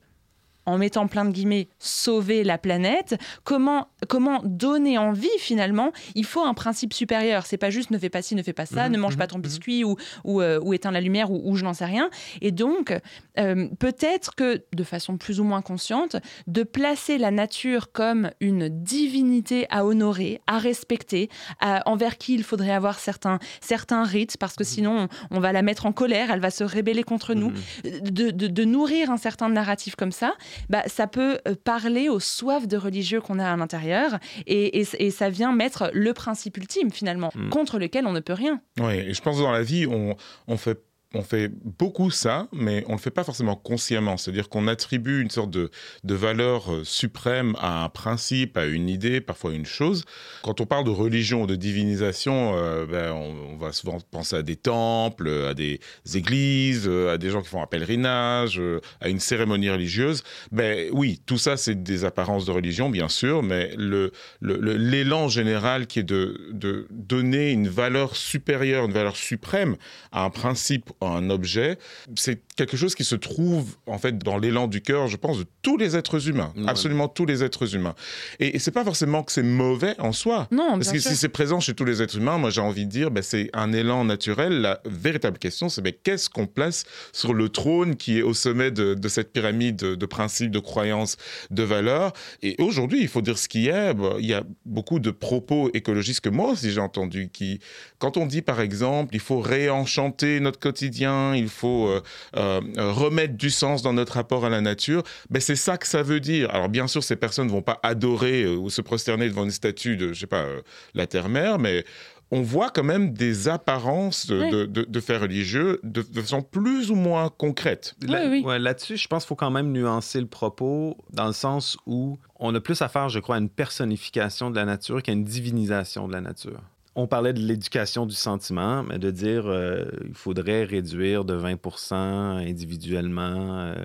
en 0.68 0.76
mettant 0.76 1.06
plein 1.06 1.24
de 1.24 1.30
guillemets, 1.30 1.68
sauver 1.78 2.44
la 2.44 2.58
planète, 2.58 3.16
comment, 3.42 3.88
comment 4.08 4.40
donner 4.44 4.98
envie 4.98 5.28
finalement, 5.38 5.92
il 6.14 6.26
faut 6.26 6.42
un 6.42 6.52
principe 6.52 6.92
supérieur. 6.92 7.46
C'est 7.46 7.56
pas 7.56 7.70
juste 7.70 7.90
ne 7.90 7.98
fais 7.98 8.10
pas 8.10 8.20
ci, 8.20 8.34
ne 8.34 8.42
fais 8.42 8.52
pas 8.52 8.66
ça, 8.66 8.88
mmh, 8.88 8.92
ne 8.92 8.98
mange 8.98 9.14
mmh, 9.14 9.18
pas 9.18 9.26
ton 9.28 9.38
biscuit 9.38 9.82
mmh. 9.82 9.86
ou, 9.86 9.96
ou, 10.24 10.42
euh, 10.42 10.60
ou, 10.62 10.74
éteins 10.74 10.90
la 10.90 11.00
lumière 11.00 11.30
ou, 11.30 11.40
ou 11.50 11.56
je 11.56 11.64
n'en 11.64 11.72
sais 11.72 11.86
rien. 11.86 12.10
Et 12.42 12.52
donc, 12.52 12.94
euh, 13.38 13.68
peut-être 13.78 14.34
que 14.34 14.62
de 14.74 14.84
façon 14.84 15.16
plus 15.16 15.40
ou 15.40 15.44
moins 15.44 15.62
consciente, 15.62 16.16
de 16.46 16.62
placer 16.62 17.16
la 17.16 17.30
nature 17.30 17.90
comme 17.90 18.30
une 18.40 18.68
divinité 18.68 19.66
à 19.70 19.86
honorer, 19.86 20.42
à 20.46 20.58
respecter, 20.58 21.30
à, 21.60 21.88
envers 21.88 22.18
qui 22.18 22.34
il 22.34 22.42
faudrait 22.42 22.72
avoir 22.72 22.98
certains, 22.98 23.38
certains 23.62 24.04
rites, 24.04 24.36
parce 24.36 24.54
que 24.54 24.64
sinon 24.64 25.08
on, 25.30 25.36
on, 25.38 25.40
va 25.40 25.52
la 25.52 25.62
mettre 25.62 25.86
en 25.86 25.92
colère, 25.92 26.30
elle 26.30 26.40
va 26.40 26.50
se 26.50 26.64
rébeller 26.64 27.04
contre 27.04 27.32
nous, 27.32 27.52
de, 27.84 28.30
de, 28.30 28.46
de 28.48 28.64
nourrir 28.64 29.10
un 29.10 29.16
certain 29.16 29.48
narratif 29.48 29.96
comme 29.96 30.12
ça, 30.12 30.34
bah, 30.68 30.82
ça 30.86 31.06
peut 31.06 31.38
euh, 31.46 31.54
parler 31.62 32.08
aux 32.08 32.20
soifs 32.20 32.66
de 32.66 32.76
religieux 32.76 33.20
qu'on 33.20 33.38
a 33.38 33.50
à 33.50 33.56
l'intérieur 33.56 34.18
et, 34.46 34.80
et, 34.80 34.86
et, 34.98 35.10
ça 35.10 35.30
vient 35.30 35.52
mettre 35.52 35.90
le 35.92 36.12
principe 36.12 36.56
ultime 36.56 36.90
finalement, 36.90 37.30
mmh. 37.34 37.50
contre 37.50 37.78
lequel 37.78 38.06
on 38.06 38.12
ne 38.12 38.20
peut 38.20 38.32
rien. 38.32 38.60
Oui, 38.80 38.94
et 38.94 39.14
je 39.14 39.22
pense 39.22 39.36
que 39.36 39.42
dans 39.42 39.52
la 39.52 39.62
vie, 39.62 39.86
on, 39.86 40.16
on 40.46 40.56
fait 40.56 40.78
on 41.14 41.22
fait 41.22 41.50
beaucoup 41.78 42.10
ça, 42.10 42.48
mais 42.52 42.84
on 42.86 42.92
ne 42.92 42.96
le 42.96 43.00
fait 43.00 43.10
pas 43.10 43.24
forcément 43.24 43.56
consciemment. 43.56 44.18
C'est-à-dire 44.18 44.50
qu'on 44.50 44.68
attribue 44.68 45.22
une 45.22 45.30
sorte 45.30 45.50
de, 45.50 45.70
de 46.04 46.14
valeur 46.14 46.70
euh, 46.70 46.84
suprême 46.84 47.56
à 47.60 47.84
un 47.84 47.88
principe, 47.88 48.58
à 48.58 48.66
une 48.66 48.90
idée, 48.90 49.22
parfois 49.22 49.52
à 49.52 49.54
une 49.54 49.64
chose. 49.64 50.04
Quand 50.42 50.60
on 50.60 50.66
parle 50.66 50.84
de 50.84 50.90
religion 50.90 51.42
ou 51.42 51.46
de 51.46 51.56
divinisation, 51.56 52.52
euh, 52.56 52.84
ben, 52.84 53.12
on, 53.12 53.56
va 53.56 53.72
souvent 53.72 53.98
penser 54.10 54.36
à 54.36 54.42
des 54.42 54.56
temples, 54.56 55.28
à 55.48 55.54
des 55.54 55.80
églises, 56.14 56.86
euh, 56.86 57.14
à 57.14 57.18
des 57.18 57.30
gens 57.30 57.40
qui 57.40 57.48
font 57.48 57.62
un 57.62 57.66
pèlerinage, 57.66 58.60
à 59.00 59.08
une 59.08 59.20
cérémonie 59.20 59.70
religieuse. 59.70 60.22
Ben 60.52 60.90
oui, 60.92 61.20
tout 61.24 61.38
ça, 61.38 61.56
c'est 61.56 61.82
des 61.82 62.04
apparences 62.04 62.44
de 62.44 62.52
religion, 62.52 62.90
bien 62.90 63.08
sûr, 63.08 63.42
mais 63.42 63.74
l'élan 63.78 65.24
le, 65.24 65.28
général 65.30 65.86
qui 65.86 66.00
est 66.00 66.04
de, 66.04 66.50
de 66.52 66.86
donner 66.90 67.50
une 67.50 67.68
valeur 67.68 68.14
supérieure, 68.14 68.84
une 68.84 68.92
valeur 68.92 69.16
suprême 69.16 69.76
à 70.12 70.24
un 70.24 70.30
principe 70.30 70.90
un 71.00 71.30
objet, 71.30 71.78
c'est 72.16 72.40
quelque 72.58 72.76
chose 72.76 72.94
qui 72.94 73.04
se 73.04 73.14
trouve 73.14 73.76
en 73.86 73.98
fait 73.98 74.18
dans 74.18 74.38
l'élan 74.38 74.66
du 74.66 74.80
cœur, 74.80 75.06
je 75.08 75.16
pense, 75.16 75.38
de 75.38 75.46
tous 75.62 75.76
les 75.76 75.96
êtres 75.96 76.28
humains, 76.28 76.52
ouais. 76.56 76.64
absolument 76.66 77.08
tous 77.08 77.26
les 77.26 77.44
êtres 77.44 77.74
humains. 77.74 77.94
Et, 78.40 78.56
et 78.56 78.58
c'est 78.58 78.70
pas 78.70 78.84
forcément 78.84 79.22
que 79.22 79.32
c'est 79.32 79.42
mauvais 79.42 79.94
en 79.98 80.12
soi, 80.12 80.48
non, 80.50 80.72
parce 80.72 80.90
que 80.90 80.98
sûr. 80.98 81.10
si 81.10 81.16
c'est 81.16 81.28
présent 81.28 81.60
chez 81.60 81.74
tous 81.74 81.84
les 81.84 82.02
êtres 82.02 82.16
humains, 82.16 82.38
moi 82.38 82.50
j'ai 82.50 82.60
envie 82.60 82.86
de 82.86 82.90
dire, 82.90 83.10
ben, 83.10 83.22
c'est 83.22 83.50
un 83.52 83.72
élan 83.72 84.04
naturel. 84.04 84.60
La 84.60 84.80
véritable 84.84 85.38
question, 85.38 85.68
c'est 85.68 85.82
ben, 85.82 85.92
qu'est-ce 86.02 86.30
qu'on 86.30 86.46
place 86.46 86.84
sur 87.12 87.34
le 87.34 87.48
trône 87.48 87.96
qui 87.96 88.18
est 88.18 88.22
au 88.22 88.34
sommet 88.34 88.70
de, 88.70 88.94
de 88.94 89.08
cette 89.08 89.32
pyramide 89.32 89.76
de, 89.76 89.94
de, 89.94 90.06
principes, 90.06 90.50
de 90.50 90.58
croyances, 90.58 91.16
de 91.50 91.62
valeurs? 91.62 92.12
Et 92.42 92.56
aujourd'hui, 92.58 93.00
il 93.00 93.08
faut 93.08 93.22
dire 93.22 93.38
ce 93.38 93.48
qu'il 93.48 93.62
y 93.62 93.70
a. 93.70 93.92
Ben, 93.94 94.16
il 94.18 94.26
y 94.26 94.34
a 94.34 94.42
beaucoup 94.64 95.00
de 95.00 95.10
propos 95.10 95.70
écologistes 95.74 96.20
que 96.20 96.28
moi 96.28 96.52
aussi 96.52 96.70
j'ai 96.70 96.80
entendu 96.80 97.30
qui, 97.32 97.60
quand 97.98 98.16
on 98.16 98.26
dit 98.26 98.42
par 98.42 98.60
exemple, 98.60 99.14
il 99.14 99.20
faut 99.20 99.40
réenchanter 99.40 100.40
notre 100.40 100.58
quotidien 100.58 100.78
quotidien, 100.78 101.34
il 101.34 101.48
faut 101.48 101.88
euh, 101.88 102.00
euh, 102.36 102.47
remettre 102.76 103.34
du 103.34 103.50
sens 103.50 103.82
dans 103.82 103.92
notre 103.92 104.14
rapport 104.14 104.44
à 104.44 104.50
la 104.50 104.60
nature, 104.60 105.02
ben 105.30 105.40
c'est 105.40 105.56
ça 105.56 105.76
que 105.78 105.86
ça 105.86 106.02
veut 106.02 106.20
dire. 106.20 106.50
Alors 106.50 106.68
bien 106.68 106.86
sûr, 106.86 107.02
ces 107.02 107.16
personnes 107.16 107.46
ne 107.46 107.52
vont 107.52 107.62
pas 107.62 107.78
adorer 107.82 108.44
euh, 108.44 108.56
ou 108.56 108.70
se 108.70 108.82
prosterner 108.82 109.28
devant 109.28 109.44
une 109.44 109.50
statue 109.50 109.96
de, 109.96 110.12
je 110.12 110.20
sais 110.20 110.26
pas, 110.26 110.42
euh, 110.42 110.60
la 110.94 111.06
Terre-Mère, 111.06 111.58
mais 111.58 111.84
on 112.30 112.42
voit 112.42 112.70
quand 112.70 112.84
même 112.84 113.12
des 113.12 113.48
apparences 113.48 114.26
de, 114.26 114.40
oui. 114.40 114.50
de, 114.50 114.64
de, 114.66 114.82
de 114.84 115.00
faits 115.00 115.22
religieux 115.22 115.80
de, 115.82 116.02
de, 116.02 116.20
façon 116.20 116.42
plus 116.42 116.90
ou 116.90 116.94
moins 116.94 117.30
concrète. 117.30 117.94
Là, 118.06 118.24
oui, 118.24 118.28
oui. 118.30 118.44
Ouais, 118.44 118.58
Là-dessus, 118.58 118.96
je 118.96 119.08
pense 119.08 119.24
qu'il 119.24 119.28
faut 119.28 119.36
quand 119.36 119.50
même 119.50 119.72
nuancer 119.72 120.20
le 120.20 120.26
propos 120.26 120.96
dans 121.10 121.26
le 121.26 121.32
sens 121.32 121.78
où 121.86 122.18
on 122.38 122.54
a 122.54 122.60
plus 122.60 122.82
à 122.82 122.88
faire, 122.88 123.08
je 123.08 123.18
crois, 123.18 123.36
à 123.36 123.38
une 123.38 123.48
personnification 123.48 124.50
de 124.50 124.56
la 124.56 124.64
nature 124.64 125.02
qu'à 125.02 125.12
une 125.12 125.24
divinisation 125.24 126.06
de 126.06 126.12
la 126.12 126.20
nature 126.20 126.60
on 126.98 127.06
parlait 127.06 127.32
de 127.32 127.38
l'éducation 127.38 128.06
du 128.06 128.14
sentiment, 128.16 128.82
mais 128.82 128.98
de 128.98 129.12
dire 129.12 129.46
euh, 129.46 129.84
il 130.04 130.14
faudrait 130.14 130.64
réduire 130.64 131.24
de 131.24 131.38
20% 131.38 131.94
individuellement 131.94 133.60
euh, 133.60 133.76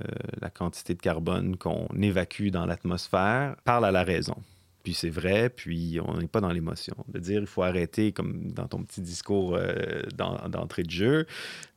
la 0.42 0.50
quantité 0.50 0.96
de 0.96 1.00
carbone 1.00 1.56
qu'on 1.56 1.88
évacue 2.02 2.48
dans 2.48 2.66
l'atmosphère, 2.66 3.56
parle 3.66 3.86
à 3.86 3.92
la 3.92 4.04
raison. 4.04 4.36
Puis 4.84 4.94
c'est 4.94 5.10
vrai, 5.10 5.50
puis 5.50 6.00
on 6.06 6.18
n'est 6.18 6.28
pas 6.28 6.42
dans 6.42 6.52
l'émotion. 6.52 6.96
De 7.08 7.20
dire 7.20 7.40
il 7.42 7.48
faut 7.48 7.64
arrêter, 7.64 8.12
comme 8.12 8.52
dans 8.52 8.68
ton 8.68 8.84
petit 8.84 9.02
discours 9.02 9.56
euh, 9.56 10.02
d'en- 10.18 10.50
d'entrée 10.50 10.84
de 10.84 10.92
jeu, 10.92 11.26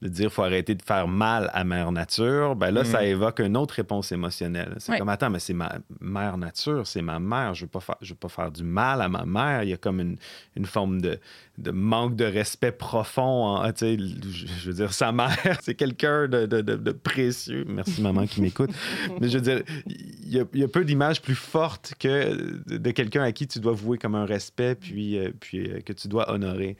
de 0.02 0.08
dire 0.08 0.24
il 0.26 0.30
faut 0.30 0.42
arrêter 0.42 0.74
de 0.74 0.82
faire 0.82 1.06
mal 1.08 1.50
à 1.54 1.62
Mère 1.64 1.92
Nature, 1.92 2.56
ben 2.56 2.70
là, 2.72 2.84
ça 2.84 3.04
évoque 3.04 3.38
une 3.40 3.56
autre 3.56 3.74
réponse 3.74 4.10
émotionnelle. 4.12 4.74
C'est 4.78 4.92
comme, 4.98 5.08
attends, 5.08 5.30
mais 5.30 5.38
c'est 5.38 5.54
ma 5.54 5.78
Mère 6.00 6.36
Nature, 6.36 6.86
c'est 6.86 7.02
ma 7.02 7.18
mère, 7.20 7.54
je 7.54 7.62
ne 7.62 7.66
veux, 7.66 7.70
pas 7.70 7.80
faire- 7.80 7.98
je 8.02 8.12
veux 8.12 8.18
pas 8.18 8.28
faire 8.28 8.50
du 8.50 8.64
mal 8.64 9.00
à 9.00 9.08
ma 9.08 9.24
mère. 9.24 9.62
Il 9.62 9.68
y 9.70 9.72
a 9.72 9.76
comme 9.76 10.00
une, 10.00 10.16
une 10.56 10.66
forme 10.66 11.00
de, 11.00 11.18
de 11.58 11.70
manque 11.70 12.16
de 12.16 12.24
respect 12.24 12.72
profond. 12.72 13.22
en- 13.56 13.70
sais, 13.76 13.96
je, 13.98 14.46
je 14.46 14.66
veux 14.68 14.74
dire, 14.74 14.92
sa 14.92 15.12
mère, 15.12 15.36
c'est 15.62 15.74
quelqu'un 15.74 16.26
de, 16.28 16.46
de- 16.46 16.60
de- 16.60 16.92
précieux. 16.92 17.64
Merci, 17.68 18.02
maman, 18.02 18.26
qui 18.26 18.40
m'écoute. 18.42 18.70
Mais 19.20 19.28
je 19.28 19.38
veux 19.38 19.42
dire, 19.44 19.62
il 19.86 20.28
y 20.34 20.40
a, 20.40 20.44
il 20.52 20.60
y 20.60 20.64
a 20.64 20.68
peu 20.68 20.84
d'images 20.84 21.22
plus 21.22 21.34
fortes 21.34 21.94
que 21.98 22.34
de 22.66 22.90
quelqu'un 22.96 23.22
à 23.22 23.30
qui 23.30 23.46
tu 23.46 23.60
dois 23.60 23.74
vouer 23.74 23.98
comme 23.98 24.16
un 24.16 24.24
respect, 24.24 24.74
puis, 24.74 25.18
euh, 25.18 25.30
puis 25.38 25.70
euh, 25.70 25.80
que 25.80 25.92
tu 25.92 26.08
dois 26.08 26.32
honorer. 26.32 26.76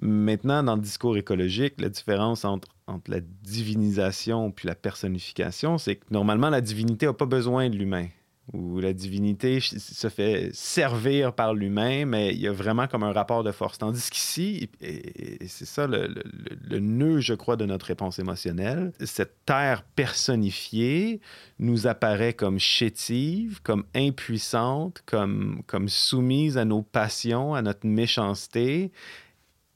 Maintenant, 0.00 0.62
dans 0.62 0.76
le 0.76 0.82
discours 0.82 1.16
écologique, 1.16 1.80
la 1.80 1.88
différence 1.88 2.44
entre, 2.44 2.68
entre 2.86 3.10
la 3.10 3.20
divinisation 3.20 4.50
puis 4.52 4.68
la 4.68 4.74
personnification, 4.74 5.78
c'est 5.78 5.96
que 5.96 6.04
normalement, 6.10 6.50
la 6.50 6.60
divinité 6.60 7.06
n'a 7.06 7.14
pas 7.14 7.26
besoin 7.26 7.70
de 7.70 7.76
l'humain. 7.76 8.06
Ou 8.52 8.78
la 8.78 8.92
divinité 8.92 9.58
se 9.60 10.08
fait 10.10 10.50
servir 10.52 11.32
par 11.32 11.54
l'humain, 11.54 12.04
mais 12.04 12.34
il 12.34 12.40
y 12.40 12.46
a 12.46 12.52
vraiment 12.52 12.86
comme 12.86 13.02
un 13.02 13.12
rapport 13.12 13.42
de 13.42 13.52
force. 13.52 13.78
Tandis 13.78 14.10
qu'ici, 14.10 14.68
et, 14.82 15.46
c'est 15.48 15.64
ça 15.64 15.86
le, 15.86 16.78
nœud, 16.78 17.20
je 17.20 17.32
crois, 17.32 17.56
de 17.56 17.64
notre 17.64 17.86
réponse 17.86 18.18
émotionnelle, 18.18 18.92
cette 19.02 19.46
terre 19.46 19.82
personnifiée 19.96 21.20
nous 21.58 21.86
apparaît 21.86 22.34
comme 22.34 22.58
chétive, 22.58 23.62
comme 23.62 23.84
impuissante, 23.94 25.02
comme, 25.06 25.62
comme 25.66 25.88
soumise 25.88 26.58
à 26.58 26.66
nos 26.66 26.82
passions, 26.82 27.54
à 27.54 27.62
notre 27.62 27.86
méchanceté. 27.86 28.92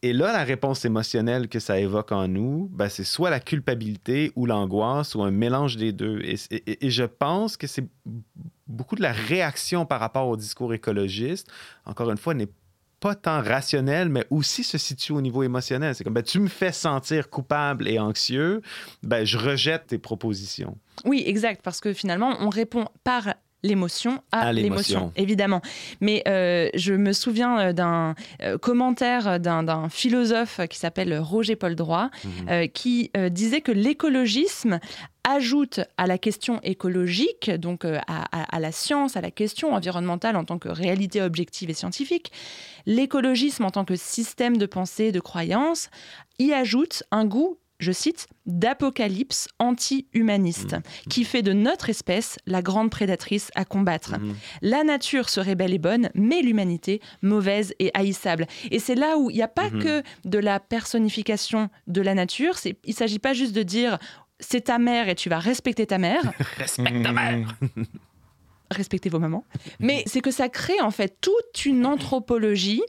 Et 0.03 0.13
là, 0.13 0.31
la 0.31 0.45
réponse 0.45 0.85
émotionnelle 0.85 1.49
que 1.49 1.59
ça 1.59 1.81
évoque 1.81 2.13
en 2.13 2.29
nous, 2.29 2.69
ben, 2.71 2.91
c'est 2.91 3.03
soit 3.03 3.31
la 3.31 3.41
culpabilité 3.41 4.31
ou 4.37 4.45
l'angoisse 4.45 5.15
ou 5.15 5.23
un 5.23 5.31
mélange 5.31 5.77
des 5.77 5.93
deux. 5.93 6.21
Et 6.23 6.91
je 6.91 7.05
pense 7.05 7.57
que 7.57 7.67
c'est 7.67 7.89
beaucoup 8.69 8.95
de 8.95 9.03
la 9.03 9.13
réaction 9.13 9.87
par 9.87 10.01
rapport 10.01 10.29
au 10.29 10.37
discours 10.37 10.73
écologiste, 10.75 11.49
encore 11.85 12.11
une 12.11 12.19
fois, 12.19 12.35
n'est 12.35 12.49
pas 13.01 13.15
tant 13.15 13.43
rationnel, 13.43 14.09
mais 14.09 14.27
aussi 14.31 14.65
se 14.65 14.77
situe 14.79 15.13
au 15.13 15.21
niveau 15.21 15.43
émotionnel. 15.43 15.95
C'est 15.95 16.05
comme, 16.05 16.15
ben, 16.15 16.23
tu 16.23 16.41
me 16.41 16.49
fais 16.49 16.73
sentir 16.73 17.31
coupable 17.31 17.89
et 17.89 17.99
anxieux, 17.99 18.61
ben, 19.03 19.25
je 19.25 19.39
rejette 19.39 19.87
tes 19.89 19.99
propositions. 19.99 20.77
Oui, 21.05 21.23
exact, 21.27 21.63
parce 21.63 21.81
que 21.81 21.93
finalement, 21.93 22.37
on 22.41 22.49
répond 22.49 22.87
par 23.05 23.35
l'émotion 23.63 24.23
à, 24.31 24.49
À 24.49 24.53
l'émotion. 24.53 25.13
évidemment. 25.17 25.61
Mais 26.01 26.23
euh, 26.29 26.69
je 26.75 26.95
me 26.95 27.13
souviens 27.13 27.59
euh, 27.59 27.73
d'un 27.73 28.15
euh, 28.43 28.57
commentaire 28.59 29.41
d'un 29.41 29.89
philosophe 29.89 30.61
qui 30.71 30.79
s'appelle 30.79 31.19
Roger 31.19 31.57
Paul 31.57 31.75
Droit, 31.75 32.11
euh, 32.49 32.67
qui 32.69 33.11
euh, 33.17 33.29
disait 33.29 33.61
que 33.61 33.73
l'écologisme 33.73 34.79
ajoute 35.25 35.81
à 35.99 36.07
la 36.07 36.17
question 36.19 36.61
écologique, 36.63 37.51
donc 37.51 37.85
à, 37.85 38.01
à- 38.07 38.57
à 38.57 38.61
la 38.61 38.73
science, 38.73 39.17
à 39.17 39.21
la 39.21 39.31
question 39.31 39.75
environnementale 39.75 40.37
en 40.37 40.45
tant 40.45 40.59
que 40.59 40.69
réalité 40.71 41.21
objective 41.21 41.69
et 41.69 41.75
scientifique, 41.75 42.33
l'écologisme 42.87 43.65
en 43.65 43.71
tant 43.71 43.85
que 43.85 43.97
système 43.97 44.57
de 44.57 44.67
pensée, 44.67 45.13
de 45.13 45.21
croyance, 45.21 45.91
y 46.39 46.53
ajoute 46.53 47.03
un 47.11 47.25
goût, 47.27 47.59
je 47.79 47.93
cite, 47.93 48.27
d'apocalypse 48.47 49.49
anti-humaniste, 49.59 50.77
qui 51.09 51.25
fait 51.25 51.43
de 51.43 51.53
notre 51.53 51.91
espèce 51.91 52.39
la 52.47 52.63
grande 52.63 52.91
prédatrice 52.91 53.51
à 53.55 53.65
combattre. 53.65 54.17
La 54.63 54.85
nature 54.85 55.29
serait 55.29 55.55
belle 55.55 55.75
et 55.75 55.79
bonne, 55.79 56.11
mais 56.15 56.43
l'humanité 56.43 57.01
mauvaise 57.23 57.75
et 57.79 57.91
haïssable. 57.95 58.47
Et 58.71 58.79
c'est 58.79 58.95
là 58.95 59.19
où 59.19 59.31
il 59.31 59.37
n'y 59.37 59.43
a 59.43 59.49
pas 59.49 59.71
que 59.71 60.03
de 60.25 60.39
la 60.39 60.61
personnification 60.61 61.71
de 61.87 62.01
la 62.01 62.15
nature. 62.15 62.55
Il 62.65 62.75
ne 62.89 62.93
s'agit 62.93 63.19
pas 63.19 63.33
juste 63.33 63.55
de 63.55 63.63
dire 63.63 63.99
c'est 64.41 64.63
ta 64.63 64.79
mère 64.79 65.09
et 65.09 65.15
tu 65.15 65.29
vas 65.29 65.39
respecter 65.39 65.87
ta 65.87 65.99
mère. 65.99 66.33
Respecte 66.57 67.03
ta 67.03 67.13
mère! 67.13 67.57
respectez 68.71 69.09
vos 69.09 69.19
mamans. 69.19 69.45
Mais 69.81 70.03
c'est 70.07 70.21
que 70.21 70.31
ça 70.31 70.49
crée 70.49 70.81
en 70.81 70.91
fait 70.91 71.17
toute 71.21 71.65
une 71.65 71.87
anthropologie 71.87 72.83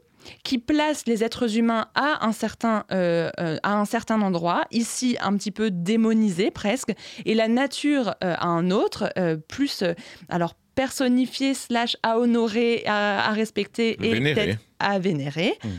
qui 0.44 0.58
place 0.58 1.06
les 1.06 1.24
êtres 1.24 1.58
humains 1.58 1.88
à 1.96 2.26
un 2.26 2.32
certain, 2.32 2.86
euh, 2.92 3.30
euh, 3.40 3.58
à 3.64 3.76
un 3.76 3.86
certain 3.86 4.22
endroit, 4.22 4.66
ici 4.72 5.18
un 5.22 5.36
petit 5.38 5.52
peu 5.52 5.72
démonisé 5.72 6.52
presque, 6.52 6.94
et 7.26 7.34
la 7.36 7.48
nature 7.48 8.16
euh, 8.24 8.36
à 8.38 8.48
un 8.48 8.72
autre, 8.72 9.12
euh, 9.18 9.38
plus 9.38 9.84
alors 10.30 10.56
personnifié 10.76 11.54
slash 11.54 11.98
à 12.04 12.20
honorer, 12.20 12.84
à, 12.86 13.30
à 13.30 13.32
respecter 13.32 13.98
et 14.02 14.14
Vénérer. 14.14 14.58
à 14.80 15.00
vénérer. 15.00 15.58
Mm. 15.64 15.70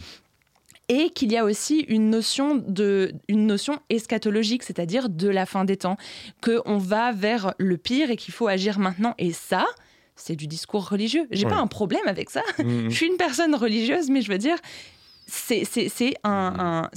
Et 0.92 1.10
qu'il 1.10 1.30
y 1.30 1.36
a 1.36 1.44
aussi 1.44 1.84
une 1.88 2.10
notion, 2.10 2.56
de, 2.56 3.12
une 3.28 3.46
notion 3.46 3.78
eschatologique, 3.90 4.64
c'est-à-dire 4.64 5.08
de 5.08 5.28
la 5.28 5.46
fin 5.46 5.64
des 5.64 5.76
temps, 5.76 5.96
qu'on 6.42 6.78
va 6.78 7.12
vers 7.12 7.54
le 7.58 7.76
pire 7.76 8.10
et 8.10 8.16
qu'il 8.16 8.34
faut 8.34 8.48
agir 8.48 8.80
maintenant. 8.80 9.14
Et 9.16 9.32
ça, 9.32 9.66
c'est 10.20 10.36
du 10.36 10.46
discours 10.46 10.88
religieux. 10.88 11.26
J'ai 11.30 11.44
Ouais. 11.46 11.50
pas 11.52 11.58
un 11.58 11.66
problème 11.66 12.02
avec 12.06 12.30
ça. 12.30 12.42
Mhm. 12.58 12.88
Je 12.90 12.94
suis 12.94 13.06
une 13.06 13.16
personne 13.16 13.54
religieuse, 13.54 14.08
mais 14.10 14.22
je 14.22 14.30
veux 14.30 14.38
dire, 14.38 14.56
c'est 15.30 15.64
c'est- 15.64 16.14
un, 16.24 16.54
un- 16.58 16.90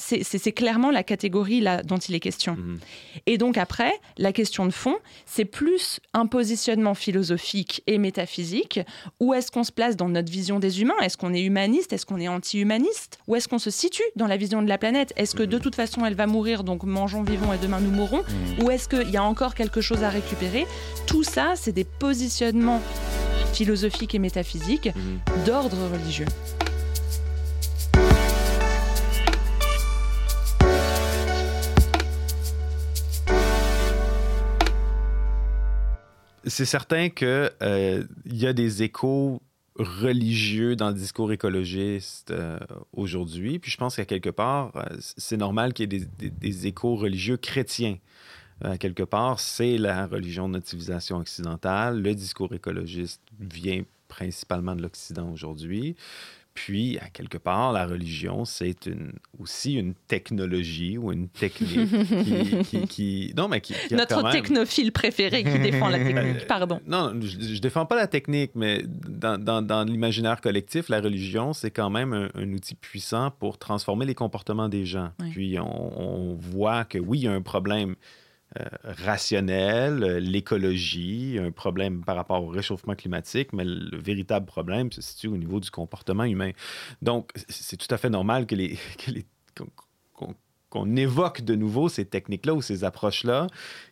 clairement 0.56 0.92
la 0.92 1.04
catégorie 1.04 1.62
là, 1.62 1.82
dont 1.84 1.98
il 1.98 2.16
est 2.16 2.20
question. 2.20 2.56
Mhm. 2.56 2.80
Et 3.28 3.38
donc 3.38 3.58
après, 3.58 3.94
la 4.18 4.32
question 4.34 4.66
de 4.66 4.72
fond, 4.72 4.96
c'est 5.26 5.46
plus 5.46 6.00
un 6.14 6.26
positionnement 6.26 6.94
philosophique 6.96 7.84
et 7.88 7.98
métaphysique. 7.98 8.80
Où 9.20 9.34
est-ce 9.34 9.52
qu'on 9.52 9.64
se 9.64 9.72
place 9.72 9.96
dans 9.96 10.10
notre 10.10 10.32
vision 10.32 10.60
des 10.60 10.82
humains? 10.82 10.98
Est-ce 11.02 11.18
qu'on 11.18 11.34
est 11.34 11.42
humaniste? 11.44 11.94
Est-ce 11.94 12.06
qu'on 12.06 12.20
est 12.20 12.28
anti-humaniste? 12.28 13.20
Où 13.28 13.36
est-ce 13.36 13.48
qu'on 13.48 13.60
se 13.60 13.70
situe 13.70 14.04
dans 14.16 14.28
la 14.28 14.38
vision 14.38 14.62
de 14.62 14.68
la 14.70 14.78
planète? 14.78 15.14
Est-ce 15.16 15.36
que 15.36 15.44
de 15.44 15.58
toute 15.58 15.76
façon 15.76 16.06
elle 16.06 16.16
va 16.16 16.28
mourir, 16.28 16.64
donc 16.64 16.84
mangeons, 16.84 17.24
vivons 17.24 17.54
et 17.54 17.58
demain 17.58 17.80
nous 17.80 17.92
mourrons? 17.92 18.24
Ou 18.62 18.70
est-ce 18.72 18.88
qu'il 18.90 19.10
y 19.10 19.18
a 19.18 19.24
encore 19.24 19.56
quelque 19.56 19.82
chose 19.82 20.04
à 20.04 20.10
récupérer? 20.10 20.66
Tout 21.08 21.24
ça, 21.24 21.54
c'est 21.56 21.72
des 21.74 21.84
positionnements 21.86 22.82
philosophiques 23.54 24.16
et 24.16 24.20
métaphysiques 24.20 24.90
Mhm. 24.96 25.46
d'ordre 25.46 25.78
religieux. 25.92 26.26
C'est 36.46 36.66
certain 36.66 37.10
qu'il 37.10 37.50
y 38.26 38.46
a 38.46 38.54
des 38.54 38.84
échos 38.84 39.42
religieux 39.76 40.76
dans 40.76 40.90
le 40.90 40.94
discours 40.94 41.32
écologiste 41.32 42.32
euh, 42.32 42.60
aujourd'hui. 42.94 43.60
Puis 43.60 43.72
je 43.72 43.78
pense 43.78 43.96
qu'à 43.96 44.06
quelque 44.06 44.30
part, 44.30 44.72
euh, 44.76 44.84
c'est 45.00 45.38
normal 45.38 45.74
qu'il 45.74 45.92
y 45.92 45.96
ait 45.96 46.30
des 46.30 46.68
échos 46.68 46.96
religieux 46.96 47.38
chrétiens. 47.38 47.98
Euh, 48.64 48.78
quelque 48.78 49.04
part, 49.04 49.40
c'est 49.40 49.78
la 49.78 50.06
religion 50.06 50.48
de 50.48 50.54
notre 50.54 50.68
civilisation 50.68 51.18
occidentale. 51.18 52.02
Le 52.02 52.14
discours 52.14 52.54
écologiste 52.54 53.22
vient 53.40 53.84
principalement 54.08 54.76
de 54.76 54.84
l'Occident 54.84 55.32
aujourd'hui. 55.32 55.96
Puis, 56.56 57.00
à 57.00 57.10
quelque 57.10 57.40
part, 57.40 57.74
la 57.74 57.88
religion, 57.88 58.46
c'est 58.46 58.86
une, 58.86 59.14
aussi 59.40 59.74
une 59.74 59.96
technologie 60.08 61.00
ou 61.00 61.12
une 61.12 61.28
technique 61.28 61.90
qui, 62.24 62.64
qui- 62.64 62.88
qui- 62.88 63.34
Non, 63.36 63.48
mais 63.48 63.60
qui, 63.60 63.74
Notre 63.92 64.22
même- 64.22 64.32
technophile 64.32 64.92
préféré 64.92 65.44
qui 65.44 65.58
défend 65.60 65.90
la 65.90 65.98
technique, 66.04 66.46
pardon. 66.48 66.80
non, 66.86 67.14
je, 67.22 67.56
je 67.56 67.60
défends 67.60 67.88
pas 67.88 67.96
la 67.96 68.06
technique, 68.08 68.52
mais 68.54 68.84
dans, 68.86 69.38
dans- 69.44 69.64
dans 69.64 69.84
l'imaginaire 69.84 70.42
collectif, 70.42 70.90
la 70.90 71.02
religion, 71.02 71.54
c'est 71.54 71.72
quand 71.72 71.90
même 71.90 72.14
un, 72.14 72.30
un 72.36 72.54
outil 72.54 72.76
puissant 72.76 73.32
pour 73.32 73.58
transformer 73.58 74.06
les 74.06 74.16
comportements 74.16 74.70
des 74.70 74.86
gens. 74.86 75.10
Oui. 75.22 75.30
Puis 75.32 75.60
on, 75.60 76.00
on 76.00 76.36
voit 76.36 76.86
que 76.86 77.00
oui, 77.00 77.20
il 77.20 77.24
y 77.24 77.28
a 77.28 77.32
un 77.34 77.42
problème 77.42 77.92
euh, 77.92 77.96
rationnel, 78.84 80.04
euh, 80.04 80.20
l'écologie, 80.20 81.38
un 81.40 81.52
problème 81.52 82.04
par 82.04 82.16
rapport 82.16 82.44
au 82.44 82.48
réchauffement 82.48 82.96
climatique, 82.96 83.54
mais 83.54 83.64
le 83.66 83.98
véritable 83.98 84.46
problème 84.46 84.92
se 84.92 85.02
situe 85.02 85.28
au 85.28 85.38
niveau 85.38 85.60
du 85.60 85.72
comportement 85.72 86.24
humain. 86.24 86.52
Donc, 87.02 87.32
c'est 87.50 87.78
tout 87.78 87.94
à 87.94 87.98
fait 87.98 88.10
normal 88.10 88.46
que 88.46 88.56
les, 88.56 88.78
qu'on 90.74 90.96
évoque 90.96 91.42
de 91.42 91.54
nouveau 91.54 91.88
ces 91.88 92.04
techniques-là 92.04 92.56
ou 92.56 92.62
ces 92.64 92.84
approches-là 92.84 93.46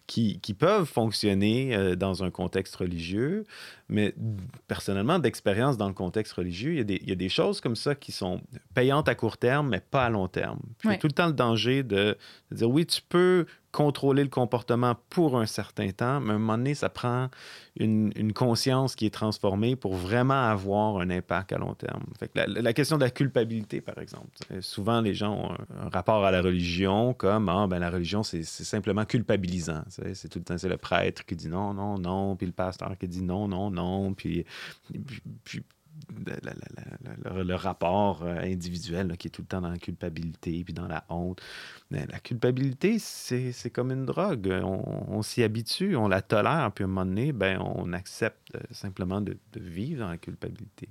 qui, 0.08 0.40
qui 0.40 0.56
peuvent 0.56 0.88
fonctionner 0.88 1.76
euh, 1.76 1.96
dans 1.96 2.24
un 2.24 2.32
contexte 2.32 2.76
religieux, 2.76 3.46
mais 3.92 4.16
personnellement, 4.68 5.20
d'expérience 5.20 5.78
dans 5.78 5.88
le 5.88 5.94
contexte 5.94 6.34
religieux, 6.34 6.72
il 6.72 6.78
y, 6.78 6.82
a 6.82 6.84
des, 6.84 7.00
il 7.04 7.10
y 7.10 7.12
a 7.12 7.16
des 7.16 7.30
choses 7.30 7.62
comme 7.62 7.76
ça 7.76 7.94
qui 7.94 8.12
sont 8.12 8.42
payantes 8.74 9.10
à 9.10 9.16
court 9.16 9.38
terme, 9.38 9.70
mais 9.70 9.82
pas 9.82 10.06
à 10.06 10.10
long 10.10 10.28
terme. 10.28 10.60
Puis 10.80 10.90
Il 10.90 10.92
y 10.94 10.96
a 10.96 10.98
tout 10.98 11.08
le 11.08 11.14
temps 11.14 11.28
le 11.28 11.34
danger 11.34 11.84
de, 11.84 12.18
de 12.52 12.56
dire 12.56 12.70
oui, 12.70 12.86
tu 12.86 13.02
peux 13.08 13.46
contrôler 13.72 14.24
le 14.24 14.30
comportement 14.30 14.96
pour 15.10 15.40
un 15.40 15.46
certain 15.46 15.90
temps, 15.92 16.20
mais 16.20 16.34
à 16.34 16.36
un 16.36 16.40
moment 16.40 16.58
donné, 16.58 16.76
ça 16.76 16.90
prend 16.90 17.30
une, 17.78 18.12
une 18.18 18.34
conscience 18.34 18.96
qui 18.96 19.06
est 19.06 19.14
transformée 19.14 19.78
pour 19.78 19.96
vraiment 19.96 20.50
avoir 20.50 20.98
un 20.98 21.10
impact 21.10 21.54
à 21.54 21.58
long 21.58 21.74
terme. 21.74 22.04
Fait 22.20 22.28
que 22.28 22.38
la, 22.38 22.48
la 22.48 22.74
question 22.74 22.98
de 22.98 23.04
la 23.04 23.10
culpabilité, 23.10 23.80
par 23.80 23.98
exemple. 23.98 24.28
Souvent, 24.60 25.00
les 25.00 25.14
gens 25.14 25.34
ont 25.34 25.52
un, 25.52 25.86
un 25.86 25.90
rapport 25.90 26.26
à 26.26 26.32
la 26.32 26.42
religion 26.42 27.14
comme 27.14 27.48
ah, 27.48 27.66
ben, 27.68 27.80
la 27.80 27.90
religion, 27.90 28.24
c'est 28.24 28.44
simplement 28.44 29.06
culpabilisant. 29.06 29.84
C'est 29.88 30.28
tout 30.28 30.40
le 30.40 30.46
temps 30.46 30.58
c'est 30.58 30.70
le 30.70 30.78
prêtre 30.78 31.26
qui 31.26 31.36
dit 31.36 31.48
non, 31.48 31.74
non, 31.74 31.98
non, 31.98 32.36
puis 32.36 32.46
le 32.46 32.54
pasteur 32.54 32.98
qui 32.98 33.08
dit 33.08 33.24
non, 33.24 33.48
non, 33.48 33.72
non, 33.72 33.81
puis, 34.16 34.46
le, 37.36 37.56
rapport 37.56 38.24
euh, 38.24 38.38
individuel 38.40 39.16
qui 39.18 39.28
est 39.28 39.32
tout 39.32 39.42
le 39.42 39.48
temps 39.48 39.62
dans 39.62 39.70
la 39.70 39.78
culpabilité 39.78 40.64
puis 40.64 40.74
dans 40.74 40.88
la 40.88 41.04
honte. 41.10 41.42
La 41.92 42.20
culpabilité, 42.20 43.00
c'est 43.00 43.70
comme 43.70 43.92
une 43.92 44.06
drogue. 44.06 44.50
On, 44.64 45.22
s'y 45.22 45.44
habitue, 45.44 45.96
on 45.96 46.08
la 46.08 46.22
tolère, 46.22 46.72
puis 46.74 46.84
à 46.84 46.86
un 46.86 46.90
moment 46.90 47.06
donné, 47.06 47.34
ben, 47.34 47.60
on 47.60 47.92
accepte 47.94 48.56
euh, 48.56 48.60
simplement 48.72 49.20
de 49.20 49.38
vivre 49.56 50.02
dans 50.02 50.10
la 50.10 50.18
culpabilité. 50.18 50.88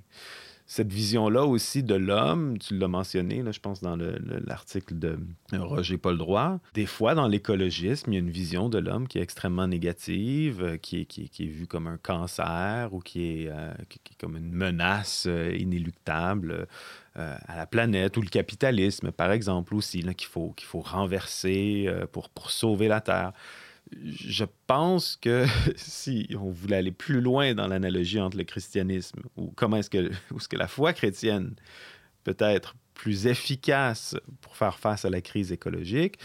Cette 0.71 0.93
vision-là 0.93 1.43
aussi 1.43 1.83
de 1.83 1.95
l'homme, 1.95 2.57
tu 2.57 2.77
l'as 2.77 2.87
mentionné, 2.87 3.43
je 3.51 3.59
pense, 3.59 3.81
dans 3.81 3.97
le- 3.97 4.17
le- 4.19 4.39
l'article 4.47 4.97
de 4.97 5.19
Roger 5.51 5.97
Paul 5.97 6.17
Droit. 6.17 6.61
Des 6.75 6.85
fois, 6.85 7.13
dans 7.13 7.27
l'écologisme, 7.27 8.13
il 8.13 8.13
y 8.13 8.15
a 8.15 8.21
une 8.21 8.29
vision 8.29 8.69
de 8.69 8.77
l'homme 8.77 9.05
qui 9.09 9.17
est 9.17 9.21
extrêmement 9.21 9.67
négative, 9.67 10.63
euh, 10.63 10.77
qui 10.77 11.01
est, 11.01 11.43
vue 11.43 11.67
comme 11.67 11.87
un 11.87 11.97
cancer 11.97 12.93
ou 12.93 13.01
qui 13.01 13.43
est, 13.43 13.49
euh, 13.49 13.73
comme 14.17 14.37
une 14.37 14.53
menace 14.53 15.25
euh, 15.27 15.53
inéluctable 15.59 16.67
euh, 17.17 17.35
à 17.45 17.57
la 17.57 17.65
planète, 17.67 18.15
ou 18.15 18.21
le 18.21 18.29
capitalisme, 18.29 19.11
par 19.11 19.33
exemple, 19.33 19.75
aussi, 19.75 20.05
qu'il 20.15 20.27
faut, 20.29 20.55
renverser 20.79 21.83
euh, 21.89 22.05
pour 22.09 22.29
sauver 22.49 22.87
la 22.87 23.01
Terre. 23.01 23.33
Je 24.03 24.45
pense 24.67 25.17
que 25.17 25.45
si 25.75 26.27
on 26.39 26.49
voulait 26.49 26.77
aller 26.77 26.91
plus 26.91 27.21
loin 27.21 27.53
dans 27.53 27.67
l'analogie 27.67 28.19
entre 28.19 28.37
le 28.37 28.43
christianisme 28.43 29.21
ou 29.35 29.51
comment 29.55 29.77
est-ce 29.77 29.89
que, 29.89 30.09
est-ce 30.35 30.47
que 30.47 30.57
la 30.57 30.67
foi 30.67 30.93
chrétienne 30.93 31.55
peut 32.23 32.37
être 32.39 32.75
plus 32.93 33.25
efficace 33.27 34.15
pour 34.41 34.55
faire 34.55 34.77
face 34.77 35.05
à 35.05 35.09
la 35.09 35.21
crise 35.21 35.51
écologique, 35.51 36.15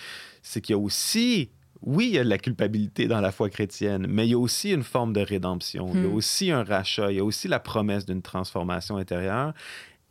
c'est 0.43 0.61
qu'il 0.61 0.75
y 0.75 0.79
a 0.79 0.79
aussi, 0.79 1.51
oui, 1.81 2.09
il 2.09 2.15
y 2.17 2.19
a 2.19 2.25
de 2.25 2.29
la 2.29 2.37
culpabilité 2.37 3.07
dans 3.09 3.21
la 3.23 3.33
foi 3.33 3.49
chrétienne, 3.49 4.07
mais 4.09 4.27
il 4.27 4.31
y 4.33 4.35
a 4.35 4.39
aussi 4.39 4.73
une 4.73 4.83
forme 4.83 5.15
de 5.15 5.21
rédemption, 5.21 5.91
il 5.95 6.03
y 6.03 6.05
a 6.05 6.09
Hmm. 6.09 6.15
aussi 6.15 6.51
un 6.51 6.65
rachat, 6.65 7.13
il 7.13 7.17
y 7.17 7.21
a 7.21 7.25
aussi 7.25 7.49
la 7.49 7.61
promesse 7.61 8.05
d'une 8.05 8.21
transformation 8.21 8.99
intérieure. 8.99 9.55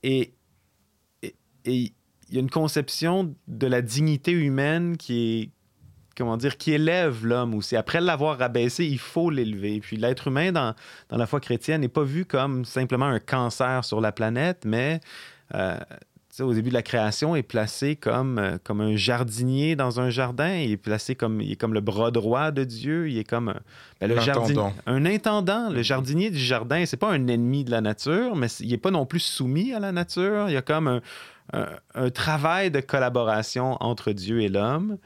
Et, 0.01 0.33
et, 1.21 1.35
et 1.65 1.93
il 2.29 2.33
y 2.33 2.37
a 2.37 2.39
une 2.39 2.49
conception 2.49 3.35
de 3.47 3.67
la 3.67 3.83
dignité 3.83 4.31
humaine 4.31 4.97
qui 4.97 5.13
est, 5.41 5.49
comment 6.17 6.37
dire, 6.37 6.57
qui 6.57 6.71
élève 6.71 7.25
l'homme 7.25 7.53
aussi. 7.55 7.75
Après 7.75 8.01
l'avoir 8.01 8.37
rabaissé, 8.37 8.85
il 8.85 8.99
faut 8.99 9.29
l'élever. 9.29 9.79
Puis 9.79 9.97
l'être 9.97 10.27
humain 10.27 10.51
dans, 10.51 10.73
dans 11.09 11.17
la 11.17 11.25
foi 11.27 11.39
chrétienne 11.39 11.81
n'est 11.81 11.87
pas 11.87 12.03
vu 12.03 12.25
comme 12.25 12.65
simplement 12.65 13.05
un 13.07 13.19
cancer 13.19 13.83
sur 13.83 13.99
la 14.01 14.11
planète, 14.11 14.63
mais 14.65 14.99
euh, 15.53 15.77
au 16.41 16.53
début 16.53 16.67
de 16.69 16.73
la 16.73 16.81
création, 16.81 17.33
est 17.35 17.43
placé 17.43 17.95
comme, 17.95 18.39
euh, 18.39 18.57
comme 18.61 18.81
un 18.81 18.97
jardinier 18.97 19.77
dans 19.77 20.01
un 20.01 20.09
jardin. 20.09 20.53
Il 20.55 20.71
est 20.71 20.77
placé 20.77 21.15
comme, 21.15 21.39
il 21.39 21.51
est 21.53 21.55
comme 21.55 21.73
le 21.73 21.79
bras 21.79 22.11
droit 22.11 22.51
de 22.51 22.65
Dieu. 22.65 23.09
Il 23.09 23.17
est 23.17 23.23
comme 23.23 23.47
un, 23.49 23.59
ben, 24.01 24.07
le 24.09 24.15
jardin- 24.25 24.43
un 24.85 25.05
intendant. 25.05 25.69
Le 25.69 25.81
jardinier 25.81 26.29
du 26.31 26.39
jardin, 26.39 26.85
c'est 26.85 26.97
pas 26.97 27.11
un 27.13 27.27
ennemi 27.27 27.63
de 27.63 27.71
la 27.71 27.79
nature, 27.79 28.35
mais 28.35 28.47
il 28.59 28.69
n'est 28.71 28.77
pas 28.77 28.91
non 28.91 29.05
plus 29.05 29.21
soumis 29.21 29.73
à 29.73 29.79
la 29.79 29.93
nature. 29.93 30.49
Il 30.49 30.53
y 30.53 30.57
a 30.57 30.61
comme 30.61 30.87
un, 30.89 31.01
un- 31.53 31.69
un 31.93 32.09
travail 32.09 32.69
de 32.69 32.81
collaboration 32.81 33.77
entre 33.79 34.11
Dieu 34.11 34.41
et 34.41 34.49
l'homme. 34.49 34.97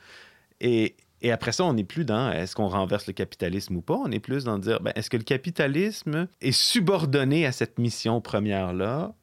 Et, 0.62 0.96
et 1.22 1.32
après 1.32 1.52
ça, 1.52 1.64
on 1.66 1.74
n'est 1.74 1.84
plus 1.84 2.06
dans 2.06 2.32
est-ce 2.32 2.56
qu'on 2.56 2.68
renverse 2.68 3.08
le 3.08 3.14
capitalisme 3.14 3.76
ou 3.76 3.82
pas? 3.82 3.96
On 3.96 4.12
est 4.12 4.20
plus 4.20 4.44
dans 4.44 4.58
dire 4.58 4.80
ben, 4.82 4.92
est-ce 4.96 5.10
que 5.10 5.18
le 5.18 5.24
capitalisme 5.24 6.28
est 6.42 6.52
subordonné 6.52 7.46
à 7.46 7.52
cette 7.52 7.80
mission 7.80 8.22
première-là 8.22 9.14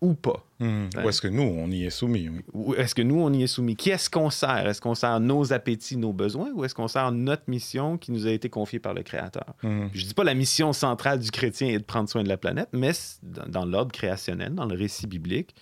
ou 0.00 0.14
pas? 0.14 0.46
Ouais. 0.60 0.88
Ou 1.04 1.08
est-ce 1.08 1.20
que 1.20 1.28
nous, 1.28 1.42
on 1.42 1.70
y 1.70 1.84
est 1.84 1.90
soumis 1.90 2.28
oui. 2.28 2.40
Ou 2.54 2.74
est-ce 2.74 2.94
que 2.94 3.02
nous, 3.02 3.20
on 3.20 3.32
y 3.32 3.42
est 3.42 3.46
soumis? 3.46 3.76
Qui 3.76 3.90
est-ce 3.90 4.08
qu'on 4.08 4.30
sert? 4.30 4.66
Est-ce 4.66 4.80
qu'on 4.80 4.94
sert 4.94 5.20
nos 5.20 5.52
appétits, 5.52 5.96
nos 5.96 6.12
besoins, 6.12 6.50
ou 6.54 6.64
est-ce 6.64 6.74
qu'on 6.74 6.88
sert 6.88 7.12
notre 7.12 7.44
mission 7.48 7.98
qui 7.98 8.12
nous 8.12 8.26
a 8.26 8.30
été 8.30 8.48
confiée 8.48 8.78
par 8.78 8.94
le 8.94 9.02
Créateur? 9.02 9.54
Hmm. 9.62 9.88
Je 9.92 10.06
dis 10.06 10.14
pas 10.14 10.24
la 10.24 10.34
mission 10.34 10.72
centrale 10.72 11.18
du 11.18 11.30
chrétien 11.30 11.68
est 11.68 11.78
de 11.78 11.84
prendre 11.84 12.08
soin 12.08 12.22
de 12.22 12.28
la 12.28 12.38
planète, 12.38 12.70
mais 12.72 12.92
dans 13.22 13.64
l'ordre 13.64 13.92
créationnel, 13.92 14.54
dans 14.54 14.66
le 14.66 14.76
récit 14.76 15.06
biblique, 15.06 15.54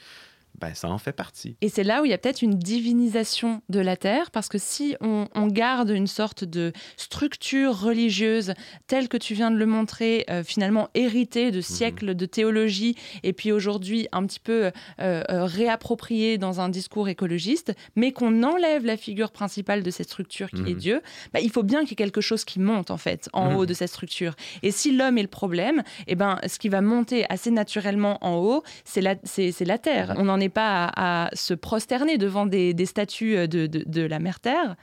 ben, 0.60 0.74
ça 0.74 0.88
en 0.88 0.98
fait 0.98 1.12
partie. 1.12 1.56
Et 1.60 1.68
c'est 1.68 1.84
là 1.84 2.02
où 2.02 2.04
il 2.04 2.10
y 2.10 2.14
a 2.14 2.18
peut-être 2.18 2.42
une 2.42 2.58
divinisation 2.58 3.62
de 3.68 3.80
la 3.80 3.96
terre, 3.96 4.30
parce 4.30 4.48
que 4.48 4.58
si 4.58 4.96
on, 5.00 5.28
on 5.34 5.46
garde 5.46 5.90
une 5.90 6.06
sorte 6.06 6.44
de 6.44 6.72
structure 6.96 7.78
religieuse 7.80 8.54
telle 8.86 9.08
que 9.08 9.16
tu 9.16 9.34
viens 9.34 9.50
de 9.50 9.56
le 9.56 9.66
montrer, 9.66 10.24
euh, 10.30 10.42
finalement 10.42 10.88
héritée 10.94 11.50
de 11.50 11.60
siècles 11.60 12.14
de 12.14 12.26
théologie, 12.26 12.96
et 13.22 13.32
puis 13.32 13.52
aujourd'hui 13.52 14.08
un 14.12 14.26
petit 14.26 14.40
peu 14.40 14.64
euh, 14.64 15.22
euh, 15.30 15.44
réappropriée 15.44 16.38
dans 16.38 16.60
un 16.60 16.68
discours 16.68 17.08
écologiste, 17.08 17.72
mais 17.96 18.12
qu'on 18.12 18.42
enlève 18.42 18.84
la 18.84 18.96
figure 18.96 19.30
principale 19.30 19.82
de 19.82 19.90
cette 19.90 20.08
structure 20.08 20.50
qui 20.50 20.62
est 20.62 20.74
Mhm. 20.74 20.78
Dieu, 20.78 21.02
bah, 21.32 21.40
il 21.40 21.50
faut 21.50 21.62
bien 21.62 21.80
qu'il 21.80 21.90
y 21.90 21.92
ait 21.94 21.96
quelque 21.96 22.20
chose 22.20 22.44
qui 22.44 22.60
monte 22.60 22.90
en 22.90 22.96
fait 22.98 23.28
en 23.32 23.50
Mhm. 23.50 23.56
haut 23.56 23.66
de 23.66 23.74
cette 23.74 23.88
structure. 23.90 24.34
Et 24.62 24.70
si 24.70 24.94
l'homme 24.96 25.18
est 25.18 25.22
le 25.22 25.28
problème, 25.28 25.82
eh 26.06 26.14
ben, 26.14 26.38
ce 26.46 26.58
qui 26.58 26.68
va 26.68 26.80
monter 26.80 27.24
assez 27.30 27.50
naturellement 27.50 28.18
en 28.24 28.36
haut, 28.36 28.62
c'est 28.84 29.00
la, 29.00 29.14
c'est, 29.24 29.52
la 29.64 29.78
terre. 29.78 30.14
On 30.18 30.24
n'en 30.24 30.40
est 30.40 30.47
pas 30.50 30.84
à, 30.86 31.26
à 31.26 31.30
se 31.36 31.54
prosterner 31.54 32.18
devant 32.18 32.46
des, 32.46 32.74
des 32.74 32.86
statues 32.86 33.48
de, 33.48 33.66
de, 33.66 33.82
de 33.86 34.02
la 34.02 34.18
mère 34.18 34.40
terre. 34.40 34.76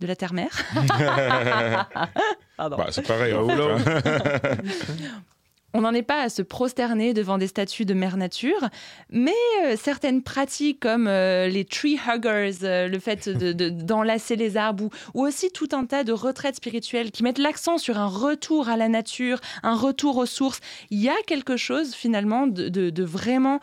De 0.00 0.06
la 0.08 0.16
terre-mère. 0.16 0.50
Pardon. 2.56 2.76
Bah, 2.76 2.86
c'est 2.90 3.06
pareil. 3.06 3.32
hein, 3.32 3.46
hein. 3.48 4.56
On 5.74 5.80
n'en 5.80 5.94
est 5.94 6.02
pas 6.02 6.20
à 6.24 6.28
se 6.28 6.42
prosterner 6.42 7.14
devant 7.14 7.38
des 7.38 7.46
statues 7.46 7.86
de 7.86 7.94
mère 7.94 8.18
nature, 8.18 8.68
mais 9.08 9.32
euh, 9.64 9.74
certaines 9.80 10.22
pratiques 10.22 10.80
comme 10.80 11.06
euh, 11.08 11.48
les 11.48 11.64
tree 11.64 11.98
huggers, 12.06 12.58
euh, 12.62 12.88
le 12.88 12.98
fait 12.98 13.30
de- 13.30 13.54
de- 13.54 13.68
d'enlacer 13.82 14.36
les 14.36 14.58
arbres, 14.58 14.84
ou, 14.84 14.90
ou 15.14 15.26
aussi 15.26 15.50
tout 15.50 15.68
un 15.72 15.86
tas 15.86 16.04
de 16.04 16.12
retraites 16.12 16.56
spirituelles 16.56 17.10
qui 17.10 17.22
mettent 17.22 17.38
l'accent 17.38 17.78
sur 17.78 17.96
un 17.98 18.06
retour 18.06 18.68
à 18.68 18.76
la 18.76 18.88
nature, 18.88 19.40
un 19.62 19.74
retour 19.74 20.18
aux 20.18 20.26
sources. 20.26 20.60
Il 20.90 21.00
y 21.00 21.08
a 21.08 21.14
quelque 21.26 21.56
chose 21.56 21.94
finalement 21.94 22.46
de, 22.46 22.68
de- 22.68 22.90
de 22.90 23.02
vraiment 23.02 23.58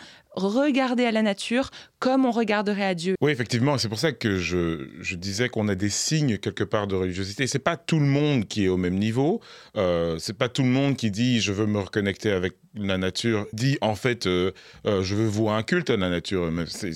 regarder 0.47 1.05
à 1.05 1.11
la 1.11 1.21
nature 1.21 1.71
comme 1.99 2.25
on 2.25 2.31
regarderait 2.31 2.85
à 2.85 2.95
Dieu. 2.95 3.15
Oui, 3.21 3.31
effectivement, 3.31 3.77
c'est 3.77 3.89
pour 3.89 3.99
ça 3.99 4.11
que 4.11 4.37
je, 4.37 4.87
je 5.01 5.15
disais 5.15 5.49
qu'on 5.49 5.67
a 5.67 5.75
des 5.75 5.89
signes 5.89 6.37
quelque 6.37 6.63
part 6.63 6.87
de 6.87 6.95
religiosité. 6.95 7.45
C'est 7.47 7.59
pas 7.59 7.77
tout 7.77 7.99
le 7.99 8.05
monde 8.05 8.47
qui 8.47 8.65
est 8.65 8.69
au 8.69 8.77
même 8.77 8.97
niveau. 8.97 9.41
Euh, 9.75 10.17
c'est 10.19 10.37
pas 10.37 10.49
tout 10.49 10.63
le 10.63 10.69
monde 10.69 10.95
qui 10.95 11.11
dit 11.11 11.41
je 11.41 11.51
veux 11.51 11.65
me 11.65 11.79
reconnecter 11.79 12.31
avec 12.31 12.53
la 12.75 12.99
nature, 12.99 13.47
dit 13.51 13.77
en 13.81 13.95
fait 13.95 14.27
euh, 14.27 14.51
euh, 14.85 15.01
je 15.01 15.15
veux 15.15 15.25
vouer 15.25 15.51
un 15.51 15.63
culte 15.63 15.89
à 15.89 15.97
la 15.97 16.09
nature. 16.09 16.49
Mais 16.51 16.65
c'est 16.67 16.91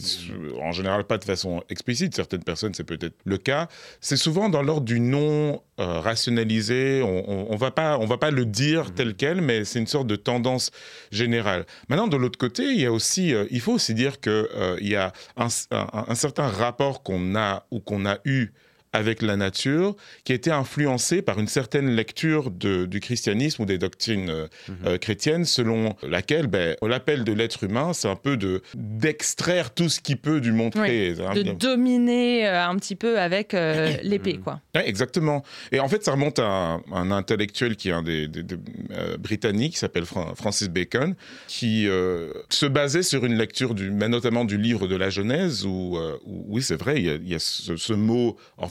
en 0.62 0.72
général 0.72 1.04
pas 1.04 1.18
de 1.18 1.26
façon 1.26 1.64
explicite. 1.70 2.16
Certaines 2.16 2.44
personnes 2.44 2.74
c'est 2.74 2.84
peut-être 2.84 3.16
le 3.26 3.38
cas. 3.38 3.68
C'est 4.00 4.18
souvent 4.18 4.50
dans 4.50 4.62
l'ordre 4.62 4.86
du 4.86 5.00
non 5.00 5.62
euh, 5.80 6.00
rationalisé. 6.00 7.02
On, 7.02 7.30
on, 7.30 7.48
on 7.50 7.56
va 7.56 7.72
pas 7.72 7.98
on 7.98 8.06
va 8.06 8.18
pas 8.18 8.32
le 8.32 8.46
dire 8.46 8.94
tel 8.94 9.16
quel, 9.16 9.42
mais 9.42 9.66
c'est 9.66 9.80
une 9.80 9.88
sorte 9.88 10.08
de 10.08 10.16
tendance 10.16 10.70
générale. 11.12 11.66
Maintenant, 11.90 12.08
de 12.08 12.16
l'autre 12.16 12.38
côté, 12.38 12.64
il 12.64 12.80
y 12.80 12.86
a 12.86 12.92
aussi, 12.92 13.34
euh, 13.34 13.46
il 13.50 13.60
faut 13.60 13.74
aussi 13.74 13.94
dire 13.94 14.20
que 14.20 14.50
euh, 14.56 14.78
il 14.82 14.88
y 14.88 14.93
a 14.93 14.93
un, 14.98 15.12
un- 15.38 16.06
un 16.08 16.16
certain 16.16 16.48
rapport 16.48 17.04
qu'on 17.04 17.36
a 17.36 17.66
ou 17.72 17.80
qu'on 17.80 18.06
a 18.06 18.18
eu 18.26 18.54
avec 18.94 19.22
la 19.22 19.36
nature, 19.36 19.96
qui 20.24 20.32
a 20.32 20.36
été 20.36 20.52
influencé 20.52 21.22
par 21.22 21.40
une 21.40 21.48
certaine 21.48 21.90
lecture 21.96 22.52
de- 22.52 22.86
du 22.86 23.00
christianisme 23.00 23.64
ou 23.64 23.66
des 23.66 23.78
doctrines 23.78 24.30
euh, 24.30 24.48
euh, 24.86 24.98
chrétiennes, 24.98 25.46
selon 25.46 25.96
laquelle 26.08 26.48
ben, 26.48 26.76
l'appel 26.82 27.24
de 27.24 27.34
l'être 27.34 27.64
humain, 27.64 27.92
c'est 27.94 28.08
un 28.08 28.16
peu 28.16 28.38
de 28.38 28.62
d'extraire 28.76 29.74
tout 29.74 29.90
ce 29.90 30.00
qu'il 30.00 30.18
peut 30.18 30.40
du 30.42 30.52
monde 30.52 30.72
Oui, 30.76 30.82
créé. 30.84 31.14
hein. 31.22 31.34
De 31.34 31.52
dominer 31.52 32.48
euh, 32.48 32.66
un 32.68 32.76
petit 32.78 32.96
peu 32.96 33.20
avec 33.20 33.54
euh, 33.54 33.96
l'épée, 34.04 34.38
quoi. 34.38 34.62
Ouais, 34.76 34.88
exactement. 34.88 35.44
Et 35.72 35.80
en 35.80 35.88
fait, 35.88 36.04
ça 36.04 36.12
remonte 36.12 36.40
à 36.40 36.46
un, 36.46 36.82
un 36.94 37.12
intellectuel 37.12 37.76
qui 37.76 37.90
est 37.90 37.94
un 37.94 38.04
des, 38.04 38.28
des- 38.28 38.44
des, 38.44 38.56
euh, 38.92 39.18
britanniques, 39.18 39.74
qui 39.74 39.80
s'appelle 39.80 40.06
Fra- 40.06 40.34
Francis 40.36 40.70
Bacon, 40.70 41.16
qui 41.48 41.88
euh, 41.88 42.32
se 42.50 42.66
basait 42.66 43.04
sur 43.04 43.26
une 43.26 43.36
lecture 43.38 43.74
du, 43.74 43.90
mais 43.92 44.08
notamment 44.10 44.46
du 44.46 44.58
livre 44.58 44.88
de 44.88 44.96
la 44.96 45.10
Genèse, 45.10 45.66
où, 45.66 45.98
euh, 45.98 46.18
où- 46.26 46.46
oui, 46.48 46.62
c'est 46.62 46.76
vrai, 46.76 46.98
il 46.98 47.06
y 47.06 47.10
a, 47.10 47.16
il 47.16 47.28
y 47.30 47.36
a 47.36 47.40
ce, 47.40 47.76
ce 47.76 47.94
mot. 47.94 48.38
en- 48.58 48.70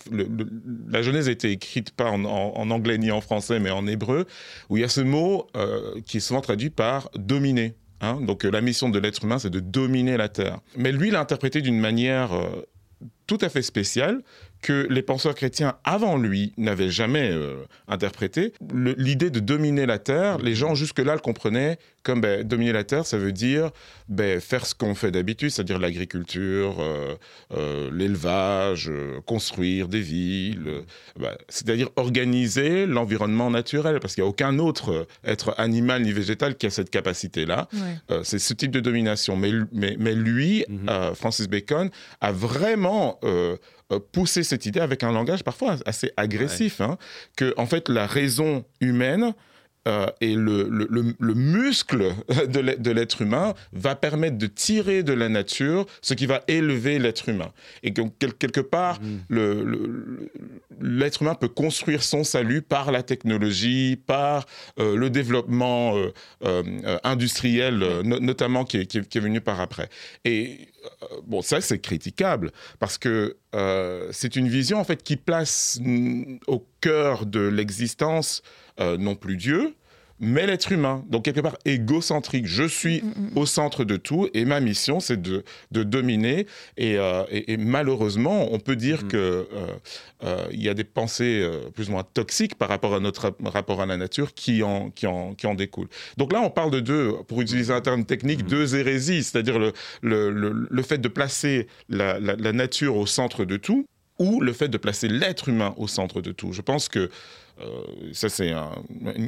la 0.89 1.03
Genèse 1.03 1.29
a 1.29 1.33
été 1.33 1.51
écrite 1.51 1.91
pas 1.93 2.11
en, 2.11 2.71
anglais 2.71 2.99
ni 2.99 3.11
en 3.11 3.21
français, 3.21 3.59
mais 3.59 3.71
en 3.71 3.87
hébreu, 3.87 4.27
où 4.69 4.77
il 4.77 4.81
y 4.81 4.85
a 4.85 4.89
ce 4.89 5.01
mot 5.01 5.47
euh, 5.57 6.01
qui 6.07 6.19
est 6.19 6.21
souvent 6.21 6.41
traduit 6.41 6.71
par 6.71 7.11
dominer. 7.17 7.75
hein. 8.01 8.19
Donc 8.21 8.45
euh, 8.45 8.51
la 8.51 8.61
mission 8.61 8.89
de 8.89 8.99
l'être 8.99 9.25
humain, 9.25 9.39
c'est 9.39 9.51
de 9.51 9.61
dominer 9.61 10.17
la 10.17 10.29
terre. 10.29 10.61
Mais 10.77 10.93
lui, 10.93 11.11
l'a 11.11 11.21
interprété 11.21 11.61
d'une 11.63 11.79
manière 11.81 12.33
euh, 12.33 12.67
tout 13.27 13.39
à 13.41 13.49
fait 13.49 13.63
spéciale 13.63 14.23
que 14.63 14.87
les 14.89 15.03
penseurs 15.03 15.35
chrétiens 15.35 15.75
avant 15.85 16.17
lui 16.17 16.53
n'avaient 16.57 16.91
jamais 16.91 17.31
euh, 17.31 17.57
interprété. 17.89 18.53
L'idée 18.73 19.31
de 19.31 19.41
dominer 19.41 19.85
la 19.87 19.99
terre, 19.99 20.39
les 20.39 20.55
gens 20.55 20.75
jusque-là 20.75 21.15
le 21.15 21.21
comprenaient 21.21 21.79
comme 22.05 22.21
ben, 22.21 22.43
dominer 22.43 22.73
la 22.73 22.83
terre, 22.83 23.07
ça 23.07 23.17
veut 23.17 23.31
dire 23.31 23.71
ben, 24.09 24.41
faire 24.41 24.67
ce 24.67 24.75
qu'on 24.75 24.95
fait 24.97 25.13
d'habitude, 25.13 25.51
c'est-à-dire 25.51 25.79
l'agriculture, 25.79 26.77
euh, 26.81 27.15
euh, 27.57 27.91
l'élevage, 27.93 28.89
euh, 28.91 29.21
construire 29.25 29.87
des 29.87 30.01
villes, 30.01 30.65
euh, 30.67 30.81
ben, 31.19 31.31
c'est-à-dire 31.49 31.89
organiser 31.95 32.87
l'environnement 32.87 33.51
naturel, 33.51 34.01
parce 34.01 34.15
qu'il 34.15 34.23
n'y 34.25 34.27
a 34.27 34.31
aucun 34.31 34.59
autre 34.59 35.07
être 35.25 35.55
animal 35.59 36.03
ni 36.03 36.13
végétal 36.13 36.57
qui 36.57 36.67
a 36.67 36.71
cette 36.71 36.91
capacité-là. 36.91 37.69
Euh, 38.11 38.23
c'est 38.25 38.39
ce 38.41 38.53
type 38.55 38.71
de 38.73 38.81
domination. 38.81 39.37
Mais, 39.37 39.53
mais, 39.73 39.97
mais 39.99 40.15
lui, 40.15 40.65
Mhm. 40.69 40.89
euh, 40.89 41.15
Francis 41.15 41.49
Bacon, 41.49 41.91
a 42.21 42.33
vraiment 42.33 43.19
euh, 43.93 43.99
poussé 44.13 44.43
cette 44.43 44.67
idée 44.67 44.81
avec 44.81 45.03
un 45.03 45.13
langage 45.13 45.45
parfois 45.45 45.77
assez 45.87 46.13
agressif, 46.17 46.81
hein, 46.81 46.99
que 47.37 47.55
en 47.57 47.67
fait 47.67 47.89
la 47.89 48.07
raison 48.07 48.65
humaine 48.81 49.35
euh, 49.89 50.07
et 50.21 50.35
le, 50.35 50.69
le, 50.71 50.87
le, 50.91 51.15
le 51.19 51.35
muscle 51.35 52.15
de 52.49 52.91
l'être- 52.91 53.21
humain 53.23 53.55
va 53.73 53.95
permettre 53.97 54.39
de 54.39 54.47
tirer 54.47 55.03
de 55.03 55.13
la 55.13 55.29
nature 55.29 55.87
ce 56.01 56.15
qui 56.15 56.27
va 56.27 56.43
élever 56.49 56.99
l'être 56.99 57.29
humain. 57.29 57.53
Et 57.83 57.93
quel- 57.93 58.35
quelque 58.35 58.61
part, 58.61 59.01
le- 59.29 60.31
l'être 60.81 61.23
humain 61.23 61.35
peut 61.35 61.49
construire 61.49 62.03
son 62.03 62.25
salut 62.25 62.63
par 62.63 62.93
la 62.93 63.03
technologie, 63.03 63.97
par 63.97 64.47
euh, 64.79 64.97
le 64.97 65.11
développement 65.11 65.97
euh, 66.45 66.63
industriel, 67.05 67.79
no- 68.05 68.21
notamment 68.21 68.65
qui 68.65 68.79
est, 68.79 68.87
qui 68.87 68.99
est- 68.99 69.09
qui 69.09 69.19
est 69.19 69.21
venu 69.21 69.41
par 69.41 69.61
après. 69.61 69.89
Et 70.25 70.69
bon, 71.27 71.43
ça, 71.43 71.61
c'est 71.61 71.79
critiquable 71.81 72.51
parce 72.79 72.99
que 72.99 73.37
c'est 74.13 74.37
une 74.37 74.49
vision 74.49 74.79
en 74.79 74.85
fait 74.85 75.03
qui 75.03 75.17
place 75.17 75.79
mm, 75.83 76.39
au 76.47 76.67
cœur 76.81 77.27
de 77.27 77.41
l'existence 77.41 78.43
euh, 78.83 78.97
non 78.99 79.15
plus 79.15 79.37
Dieu, 79.37 79.75
mais 80.25 80.47
l'être 80.47 80.71
humain. 80.71 80.97
Donc 81.11 81.25
quelque 81.25 81.41
part 81.41 81.57
égocentrique. 81.65 82.47
Je 82.47 82.63
suis 82.63 83.03
au 83.35 83.45
centre 83.45 83.83
de 83.83 83.97
tout 83.97 84.29
et 84.35 84.45
ma 84.45 84.61
mission, 84.61 85.01
c'est 85.01 85.21
de, 85.21 85.43
de 85.73 85.83
dominer. 85.83 86.47
Et, 86.77 86.97
euh, 86.97 87.25
et- 87.37 87.53
et 87.55 87.57
malheureusement, 87.57 88.47
on 88.53 88.61
peut 88.61 88.77
dire 88.77 89.09
que 89.09 89.17
euh, 89.17 89.67
euh, 90.23 90.45
il 90.53 90.63
y 90.63 90.69
a 90.69 90.75
des 90.75 90.85
pensées 90.85 91.41
euh, 91.43 91.71
plus 91.75 91.89
ou 91.89 91.93
moins 91.93 92.05
toxiques 92.05 92.55
par 92.55 92.69
rapport 92.69 92.95
à 92.95 93.01
notre 93.01 93.23
rap- 93.23 93.49
rapport 93.59 93.81
à 93.81 93.87
la 93.87 93.97
nature 93.97 94.33
qui 94.35 94.63
en, 94.63 94.91
qui 94.91 95.09
en, 95.09 95.35
qui 95.35 95.49
en 95.49 95.55
découlent. 95.57 95.89
Donc 96.19 96.33
là, 96.33 96.41
on 96.41 96.51
parle 96.51 96.71
de 96.71 96.81
deux, 96.81 97.15
pour 97.27 97.41
utiliser 97.43 97.73
un 97.73 97.81
terme 97.81 98.05
technique, 98.05 98.47
deux 98.47 98.77
hérésies, 98.77 99.25
c'est-à-dire 99.25 99.59
le, 99.59 99.73
le, 100.03 100.31
le, 100.31 100.69
le 100.71 100.83
fait 100.83 100.99
de 100.99 101.09
placer 101.09 101.67
la, 101.89 102.21
la, 102.21 102.37
la 102.37 102.53
nature 102.53 102.97
au 102.97 103.07
centre 103.07 103.45
de 103.45 103.57
tout 103.57 103.87
ou 104.21 104.41
le 104.41 104.53
fait 104.53 104.69
de 104.69 104.79
placer 104.79 105.09
l'être 105.09 105.49
humain 105.49 105.75
au 105.79 105.89
centre 105.89 106.21
de 106.21 106.31
tout. 106.31 106.53
Je 106.53 106.63
pense 106.63 106.89
que 106.89 107.01
euh, 107.01 107.09
ça, 108.13 108.29
c'est 108.29 108.51
un- 108.53 108.73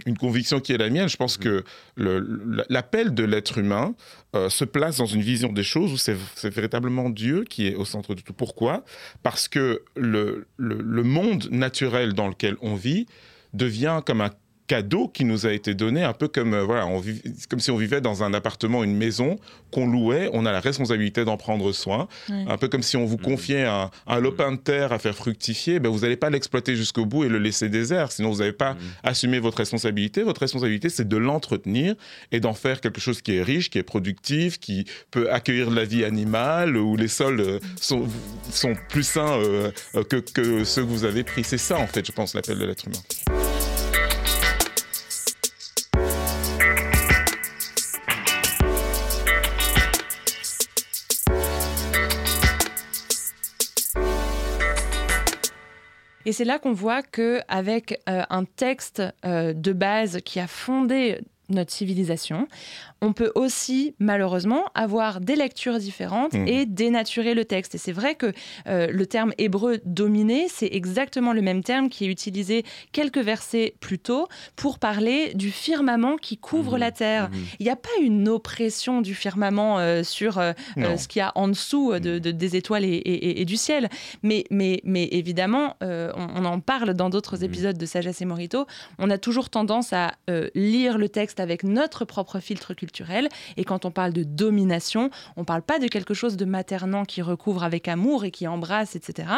une, 0.06 0.16
conviction 0.16 0.60
qui 0.60 0.72
est 0.72 0.78
la 0.78 0.90
mienne. 0.90 1.08
Je 1.08 1.16
pense 1.16 1.36
que 1.36 1.64
l'appel 2.68 3.14
de 3.14 3.24
l'être 3.24 3.58
humain 3.58 3.94
euh, 4.34 4.48
se 4.48 4.64
place 4.64 4.96
dans 4.98 5.06
une 5.06 5.22
vision 5.22 5.52
des 5.52 5.62
choses 5.62 5.92
où 5.92 5.96
c'est 5.96 6.16
véritablement 6.50 7.10
Dieu 7.10 7.44
qui 7.44 7.66
est 7.66 7.74
au 7.74 7.84
centre 7.84 8.14
de 8.14 8.20
tout. 8.20 8.32
Pourquoi? 8.32 8.84
Parce 9.22 9.48
que 9.48 9.82
le, 9.96 10.46
le 10.56 11.02
monde 11.02 11.48
naturel 11.50 12.14
dans 12.14 12.28
lequel 12.28 12.56
on 12.60 12.74
vit 12.74 13.06
devient 13.52 14.00
comme 14.04 14.20
un 14.20 14.30
cadeau 14.66 15.08
qui 15.08 15.24
nous 15.24 15.46
a 15.46 15.52
été 15.52 15.74
donné, 15.74 16.02
un 16.02 16.12
peu 16.14 16.26
comme, 16.28 16.54
euh, 16.54 16.62
voilà, 16.64 16.86
on 16.86 16.98
vit- 16.98 17.20
comme 17.50 17.60
si 17.60 17.70
on 17.70 17.76
vivait 17.76 18.00
dans 18.00 18.22
un 18.22 18.32
appartement, 18.32 18.82
une 18.82 18.96
maison 18.96 19.38
qu'on 19.70 19.86
louait, 19.86 20.30
on 20.32 20.46
a 20.46 20.52
la 20.52 20.60
responsabilité 20.60 21.24
d'en 21.24 21.36
prendre 21.36 21.70
soin, 21.72 22.08
un 22.30 22.56
peu 22.56 22.68
comme 22.68 22.82
si 22.82 22.96
on 22.96 23.04
vous 23.04 23.16
confiait 23.18 23.64
un, 23.64 23.90
un 24.06 24.20
lopin 24.20 24.52
de 24.52 24.56
terre 24.56 24.92
à 24.92 24.98
faire 24.98 25.14
fructifier, 25.14 25.80
ben 25.80 25.90
vous 25.90 26.00
n'allez 26.00 26.16
pas 26.16 26.30
l'exploiter 26.30 26.76
jusqu'au 26.76 27.04
bout 27.06 27.24
et 27.24 27.28
le 27.28 27.38
laisser 27.38 27.68
désert, 27.68 28.12
sinon 28.12 28.30
vous 28.30 28.38
n'avez 28.38 28.52
pas 28.52 28.76
assumé 29.02 29.38
votre 29.40 29.58
responsabilité. 29.58 30.22
Votre 30.22 30.40
responsabilité, 30.42 30.88
c'est 30.88 31.08
de 31.08 31.16
l'entretenir 31.16 31.94
et 32.32 32.40
d'en 32.40 32.54
faire 32.54 32.80
quelque 32.80 33.00
chose 33.00 33.20
qui 33.20 33.34
est 33.36 33.42
riche, 33.42 33.68
qui 33.68 33.78
est 33.78 33.82
productif, 33.82 34.58
qui 34.60 34.84
peut 35.10 35.30
accueillir 35.32 35.70
la 35.70 35.84
vie 35.84 36.04
animale, 36.04 36.76
où 36.76 36.96
les 36.96 37.08
sols 37.08 37.40
euh, 37.40 37.58
sont, 37.80 38.06
sont 38.50 38.74
plus 38.88 39.02
sains 39.06 39.38
euh, 39.38 39.70
que, 40.08 40.16
que 40.16 40.64
ceux 40.64 40.82
que 40.82 40.88
vous 40.88 41.04
avez 41.04 41.24
pris. 41.24 41.42
C'est 41.44 41.58
ça, 41.58 41.78
en 41.78 41.86
fait, 41.86 42.06
je 42.06 42.12
pense, 42.12 42.34
l'appel 42.34 42.58
de 42.58 42.64
l'être 42.64 42.86
humain. 42.86 43.63
Et 56.26 56.32
c'est 56.32 56.44
là 56.44 56.58
qu'on 56.58 56.72
voit 56.72 57.02
que 57.02 57.40
avec 57.48 58.00
euh, 58.08 58.22
un 58.30 58.44
texte 58.44 59.02
euh, 59.24 59.52
de 59.52 59.72
base 59.72 60.20
qui 60.24 60.40
a 60.40 60.46
fondé 60.46 61.20
notre 61.54 61.72
civilisation, 61.72 62.48
on 63.00 63.12
peut 63.12 63.32
aussi 63.34 63.94
malheureusement 63.98 64.64
avoir 64.74 65.20
des 65.20 65.36
lectures 65.36 65.78
différentes 65.78 66.32
Mhm. 66.34 66.48
et 66.48 66.66
dénaturer 66.66 67.34
le 67.34 67.44
texte. 67.44 67.74
Et 67.74 67.78
c'est 67.78 67.92
vrai 67.92 68.14
que 68.14 68.32
euh, 68.66 68.86
le 68.90 69.06
terme 69.06 69.32
hébreu 69.38 69.78
dominé, 69.84 70.46
c'est 70.48 70.68
exactement 70.72 71.32
le 71.32 71.42
même 71.42 71.62
terme 71.62 71.88
qui 71.88 72.04
est 72.04 72.08
utilisé 72.08 72.64
quelques 72.92 73.18
versets 73.18 73.74
plus 73.80 73.98
tôt 73.98 74.28
pour 74.56 74.78
parler 74.78 75.32
du 75.34 75.50
firmament 75.50 76.16
qui 76.16 76.38
couvre 76.38 76.74
Mhm. 76.74 76.80
la 76.80 76.90
terre. 76.92 77.30
Mhm. 77.30 77.44
Il 77.60 77.64
n'y 77.64 77.70
a 77.70 77.76
pas 77.76 77.90
une 78.02 78.28
oppression 78.28 79.00
du 79.02 79.14
firmament 79.14 79.78
euh, 79.78 80.02
sur 80.02 80.38
euh, 80.38 80.52
ce 80.96 81.08
qu'il 81.08 81.20
y 81.20 81.22
a 81.22 81.32
en 81.34 81.48
dessous 81.48 81.92
de, 81.98 82.18
de- 82.18 82.30
des 82.30 82.56
étoiles 82.56 82.84
et, 82.84 82.88
et- 82.88 83.40
et 83.40 83.44
du 83.44 83.56
ciel. 83.56 83.88
Mais, 84.22 84.44
mais, 84.50 84.80
mais 84.84 85.08
évidemment, 85.12 85.76
on, 85.80 86.12
on 86.36 86.44
en 86.44 86.60
parle 86.60 86.94
dans 86.94 87.10
d'autres 87.10 87.44
épisodes 87.44 87.76
de 87.76 87.86
Sagesse 87.86 88.20
et 88.22 88.24
Morito, 88.24 88.66
on 88.98 89.10
a 89.10 89.18
toujours 89.18 89.50
tendance 89.50 89.92
à 89.92 90.12
lire 90.54 90.98
le 90.98 91.08
texte 91.08 91.40
avec 91.44 91.62
notre 91.62 92.04
propre 92.04 92.40
filtre 92.40 92.74
culturel. 92.74 93.28
Et 93.56 93.64
quand 93.64 93.84
on 93.84 93.92
parle 93.92 94.12
de 94.12 94.24
domination, 94.24 95.10
on 95.36 95.44
parle 95.44 95.62
pas 95.62 95.78
de 95.78 95.86
quelque 95.86 96.14
chose 96.14 96.36
de 96.36 96.44
maternant 96.44 97.04
qui 97.04 97.22
recouvre 97.22 97.62
avec 97.62 97.86
amour 97.86 98.24
et 98.24 98.32
qui 98.32 98.48
embrasse, 98.48 98.96
etc. 98.96 99.28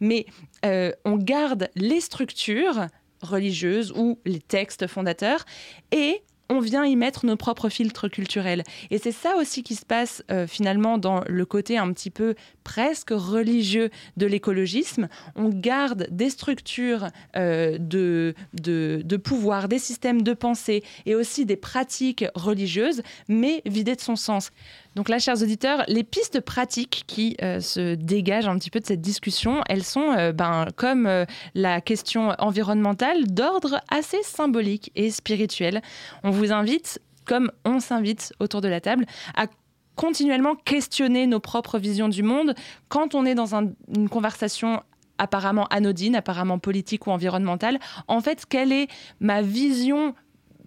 Mais 0.00 0.24
euh, 0.64 0.92
on 1.04 1.16
garde 1.16 1.68
les 1.74 2.00
structures 2.00 2.86
religieuses 3.22 3.92
ou 3.92 4.18
les 4.24 4.40
textes 4.40 4.86
fondateurs 4.86 5.44
et 5.92 6.22
on 6.48 6.60
vient 6.60 6.84
y 6.84 6.96
mettre 6.96 7.26
nos 7.26 7.36
propres 7.36 7.68
filtres 7.68 8.10
culturels. 8.10 8.62
Et 8.90 8.98
c'est 8.98 9.12
ça 9.12 9.36
aussi 9.36 9.62
qui 9.62 9.74
se 9.74 9.84
passe 9.84 10.22
euh, 10.30 10.46
finalement 10.46 10.98
dans 10.98 11.22
le 11.26 11.44
côté 11.44 11.78
un 11.78 11.92
petit 11.92 12.10
peu 12.10 12.34
presque 12.64 13.10
religieux 13.10 13.90
de 14.16 14.26
l'écologisme. 14.26 15.08
On 15.36 15.48
garde 15.48 16.06
des 16.10 16.30
structures 16.30 17.08
euh, 17.36 17.76
de, 17.78 18.34
de, 18.54 19.02
de 19.04 19.16
pouvoir, 19.16 19.68
des 19.68 19.78
systèmes 19.78 20.22
de 20.22 20.32
pensée 20.32 20.82
et 21.06 21.14
aussi 21.14 21.44
des 21.44 21.56
pratiques 21.56 22.24
religieuses, 22.34 23.02
mais 23.28 23.62
vidées 23.66 23.96
de 23.96 24.00
son 24.00 24.16
sens. 24.16 24.50
Donc 24.94 25.08
là, 25.08 25.18
chers 25.18 25.40
auditeurs, 25.42 25.84
les 25.86 26.02
pistes 26.02 26.40
pratiques 26.40 27.04
qui 27.06 27.36
euh, 27.42 27.60
se 27.60 27.94
dégagent 27.94 28.48
un 28.48 28.58
petit 28.58 28.70
peu 28.70 28.80
de 28.80 28.86
cette 28.86 29.00
discussion, 29.00 29.62
elles 29.68 29.84
sont, 29.84 30.12
euh, 30.16 30.32
ben, 30.32 30.66
comme 30.76 31.06
euh, 31.06 31.24
la 31.54 31.80
question 31.80 32.34
environnementale, 32.38 33.26
d'ordre 33.26 33.80
assez 33.90 34.22
symbolique 34.22 34.90
et 34.96 35.10
spirituel. 35.10 35.82
On 36.24 36.30
vous 36.30 36.52
invite, 36.52 37.00
comme 37.26 37.50
on 37.64 37.78
s'invite 37.80 38.32
autour 38.40 38.60
de 38.60 38.68
la 38.68 38.80
table, 38.80 39.06
à 39.36 39.46
continuellement 39.94 40.54
questionner 40.54 41.26
nos 41.26 41.40
propres 41.40 41.78
visions 41.78 42.08
du 42.08 42.22
monde 42.22 42.54
quand 42.88 43.14
on 43.14 43.24
est 43.24 43.34
dans 43.34 43.54
un- 43.54 43.70
une 43.94 44.08
conversation 44.08 44.82
apparemment 45.18 45.66
anodine, 45.70 46.14
apparemment 46.14 46.58
politique 46.60 47.08
ou 47.08 47.10
environnementale. 47.10 47.78
En 48.06 48.20
fait, 48.20 48.46
quelle 48.48 48.72
est 48.72 48.86
ma 49.18 49.42
vision 49.42 50.14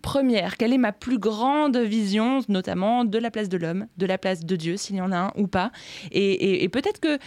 première 0.01 0.57
Quelle 0.57 0.73
est 0.73 0.77
ma 0.77 0.91
plus 0.91 1.17
grande 1.17 1.77
vision, 1.77 2.39
notamment 2.49 3.05
de 3.05 3.17
la 3.17 3.31
place 3.31 3.49
de 3.49 3.57
l'homme, 3.57 3.87
de 3.97 4.05
la 4.05 4.17
place 4.17 4.45
de 4.45 4.55
Dieu, 4.55 4.77
s'il 4.77 4.95
y 4.95 5.01
en 5.01 5.11
a 5.11 5.17
un 5.17 5.31
ou 5.37 5.47
pas 5.47 5.71
Et, 6.11 6.67
peut-être 6.69 6.99
que 6.99 7.17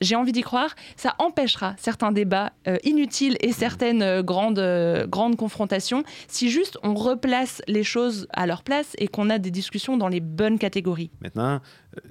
j'ai 0.00 0.16
envie 0.16 0.32
d'y 0.32 0.42
croire, 0.42 0.74
ça 0.96 1.14
empêchera 1.18 1.74
certains 1.78 2.10
débats 2.10 2.52
euh, 2.66 2.76
inutiles 2.82 3.36
et 3.40 3.52
certaines 3.52 4.02
euh, 4.02 4.22
grandes, 4.22 4.58
euh, 4.58 5.06
grandes 5.06 5.36
confrontations 5.36 6.02
si 6.26 6.50
juste 6.50 6.76
on 6.82 6.94
replace 6.94 7.62
les 7.68 7.84
choses 7.84 8.26
à 8.32 8.46
leur 8.46 8.64
place 8.64 8.94
et 8.98 9.06
qu'on 9.06 9.30
a 9.30 9.38
des 9.38 9.52
discussions 9.52 9.96
dans 9.96 10.08
les 10.08 10.18
bonnes 10.18 10.58
catégories. 10.58 11.10
Maintenant, 11.20 11.60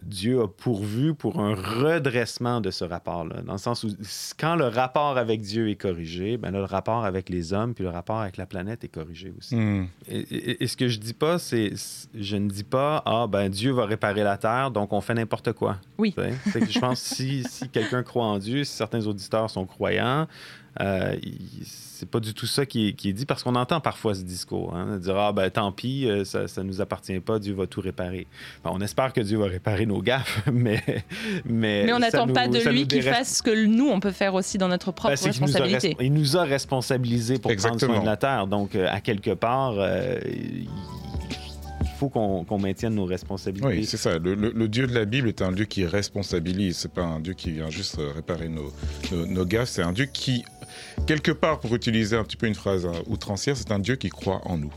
Dieu 0.03 0.41
a 0.41 0.47
pourvu 0.47 1.13
pour 1.15 1.39
un 1.39 1.55
redressement 1.55 2.61
de 2.61 2.69
ce 2.71 2.83
rapport-là, 2.83 3.41
dans 3.41 3.53
le 3.53 3.57
sens 3.57 3.83
où 3.83 3.89
quand 4.37 4.55
le 4.55 4.67
rapport 4.67 5.17
avec 5.17 5.41
Dieu 5.41 5.69
est 5.69 5.75
corrigé, 5.75 6.37
ben 6.37 6.51
là, 6.51 6.59
le 6.59 6.65
rapport 6.65 7.03
avec 7.05 7.29
les 7.29 7.53
hommes 7.53 7.73
puis 7.73 7.83
le 7.83 7.89
rapport 7.89 8.19
avec 8.19 8.37
la 8.37 8.45
planète 8.45 8.83
est 8.83 8.89
corrigé 8.89 9.33
aussi. 9.37 9.55
Hmm. 9.55 9.87
Et, 10.07 10.19
et- 10.19 10.63
et 10.63 10.67
ce 10.67 10.77
que 10.77 10.87
je 10.87 10.99
dis 10.99 11.13
pas, 11.13 11.39
c'est, 11.39 11.73
je 12.13 12.35
ne 12.37 12.47
dis 12.49 12.63
pas, 12.63 13.01
ah 13.05 13.25
ben 13.27 13.49
Dieu 13.49 13.71
va 13.71 13.85
réparer 13.85 14.23
la 14.23 14.37
terre, 14.37 14.69
donc 14.71 14.93
on 14.93 15.01
fait 15.01 15.13
n'importe 15.15 15.53
quoi. 15.53 15.77
Oui. 15.97 16.13
C'est 16.51 16.59
que 16.59 16.71
je 16.71 16.79
pense 16.79 17.01
que 17.01 17.15
si, 17.15 17.43
si 17.49 17.67
quelqu'un 17.69 18.03
croit 18.03 18.25
en 18.25 18.37
Dieu, 18.37 18.63
si 18.63 18.73
certains 18.75 19.05
auditeurs 19.07 19.49
sont 19.49 19.65
croyants, 19.65 20.27
euh, 20.79 21.17
c'est 21.65 22.09
pas 22.09 22.21
du 22.21 22.33
tout 22.33 22.45
ça 22.45 22.65
qui 22.65 22.87
est, 22.87 22.93
qui 22.93 23.09
est 23.09 23.13
dit 23.13 23.25
parce 23.25 23.43
qu'on 23.43 23.55
entend 23.55 23.81
parfois 23.81 24.15
ce 24.15 24.21
discours, 24.23 24.73
hein, 24.75 24.97
dire 24.97 25.17
ah 25.17 25.33
ben 25.33 25.49
tant 25.51 25.71
pis, 25.73 26.07
euh, 26.07 26.23
ça, 26.23 26.47
ça 26.47 26.63
nous 26.63 26.79
appartient 26.79 27.19
pas, 27.19 27.39
Dieu 27.39 27.53
va 27.53 27.67
tout 27.67 27.81
réparer. 27.81 28.25
Ben, 28.63 28.71
on 28.73 28.79
espère 28.79 29.11
que 29.11 29.19
Dieu 29.21 29.37
va 29.37 29.47
réparer 29.47 29.70
nos 29.85 30.01
gaffes, 30.01 30.43
mais 30.53 30.81
mais 31.45 31.83
Mais 31.85 31.93
on 31.93 31.99
n'attend 31.99 32.27
pas 32.27 32.47
de 32.47 32.59
lui 32.69 32.87
qu'il 32.87 33.01
fasse 33.03 33.37
ce 33.37 33.43
que 33.43 33.65
nous, 33.65 33.87
on 33.89 33.99
peut 33.99 34.11
faire 34.11 34.33
aussi 34.33 34.57
dans 34.57 34.67
notre 34.67 34.91
propre 34.91 35.15
Ben, 35.15 35.19
nous 35.21 35.23
a 35.25 35.27
responsabilité. 35.31 35.89
resp- 35.93 35.97
il 36.05 36.13
nous 36.13 36.37
a 36.37 36.43
responsabilisés 36.43 37.33
pour 37.35 37.43
prendre 37.43 37.53
Exactement. 37.53 37.93
soin 37.93 38.01
de 38.01 38.05
la 38.05 38.17
Terre. 38.17 38.47
Donc, 38.47 38.75
euh, 38.75 38.87
à 38.89 39.01
quelque 39.01 39.31
part, 39.33 39.73
euh, 39.77 40.19
il 40.25 40.67
il 41.83 42.03
faut 42.03 42.09
qu'on 42.09 42.43
qu'on 42.45 42.57
maintienne 42.57 42.95
nos 42.95 43.05
responsabilités. 43.05 43.67
Oui, 43.67 43.85
c'est 43.85 43.97
ça. 43.97 44.17
Le, 44.17 44.33
le- 44.33 44.51
le 44.55 44.67
Dieu 44.67 44.87
de 44.87 44.93
la 44.95 45.05
Bible 45.05 45.27
est 45.27 45.41
un 45.43 45.51
Dieu 45.51 45.65
qui 45.65 45.85
responsabilise. 45.85 46.77
C'est 46.77 46.91
pas 46.91 47.03
un 47.03 47.19
Dieu 47.19 47.33
qui 47.33 47.51
vient 47.51 47.69
juste 47.69 47.99
euh, 47.99 48.11
réparer 48.15 48.49
nos, 48.49 48.73
nos, 49.11 49.27
nos 49.27 49.45
gaffes. 49.45 49.69
C'est 49.69 49.83
un 49.83 49.91
Dieu 49.91 50.05
qui, 50.11 50.43
quelque 51.05 51.31
part, 51.31 51.59
pour 51.59 51.75
utiliser 51.75 52.15
un 52.15 52.23
petit 52.23 52.37
peu 52.37 52.47
une 52.47 52.55
phrase 52.55 52.85
euh, 52.87 52.91
outrancière, 53.07 53.55
c'est 53.55 53.71
un 53.71 53.77
Dieu 53.77 53.97
qui 53.97 54.09
croit 54.09 54.41
en 54.45 54.57
nous. 54.57 54.73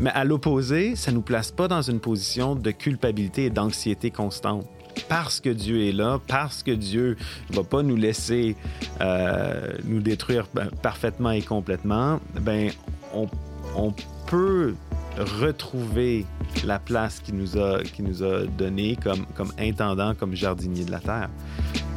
Mais 0.00 0.10
à 0.10 0.24
l'opposé, 0.24 0.96
ça 0.96 1.12
nous 1.12 1.22
place 1.22 1.50
pas 1.50 1.68
dans 1.68 1.82
une 1.82 2.00
position 2.00 2.54
de 2.54 2.70
culpabilité 2.70 3.46
et 3.46 3.50
d'anxiété 3.50 4.10
constante. 4.10 4.66
Parce 5.08 5.40
que 5.40 5.50
Dieu 5.50 5.86
est 5.86 5.92
là, 5.92 6.20
parce 6.26 6.62
que 6.62 6.72
Dieu 6.72 7.16
ne 7.50 7.56
va 7.56 7.64
pas 7.64 7.82
nous 7.82 7.96
laisser 7.96 8.56
euh, 9.00 9.72
nous 9.84 10.00
détruire 10.00 10.46
parfaitement 10.82 11.30
et 11.30 11.42
complètement, 11.42 12.20
ben, 12.40 12.70
on 13.14 13.92
peut 14.26 14.74
retrouver 15.18 16.26
la 16.64 16.78
place 16.78 17.20
qu'il 17.20 17.36
nous 17.36 17.56
a, 17.56 17.82
qui 17.82 18.02
a 18.02 18.46
donnée 18.46 18.96
comme, 18.96 19.26
comme 19.36 19.52
intendant, 19.58 20.14
comme 20.14 20.34
jardinier 20.34 20.84
de 20.84 20.90
la 20.90 21.00
terre. 21.00 21.30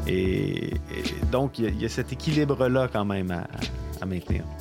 Et, 0.07 0.73
donc, 1.31 1.59
il 1.59 1.75
y, 1.75 1.83
y, 1.83 1.85
a 1.85 1.89
cet 1.89 2.11
équilibre-là 2.11 2.89
quand 2.91 3.05
même 3.05 3.31
à. 3.31 3.47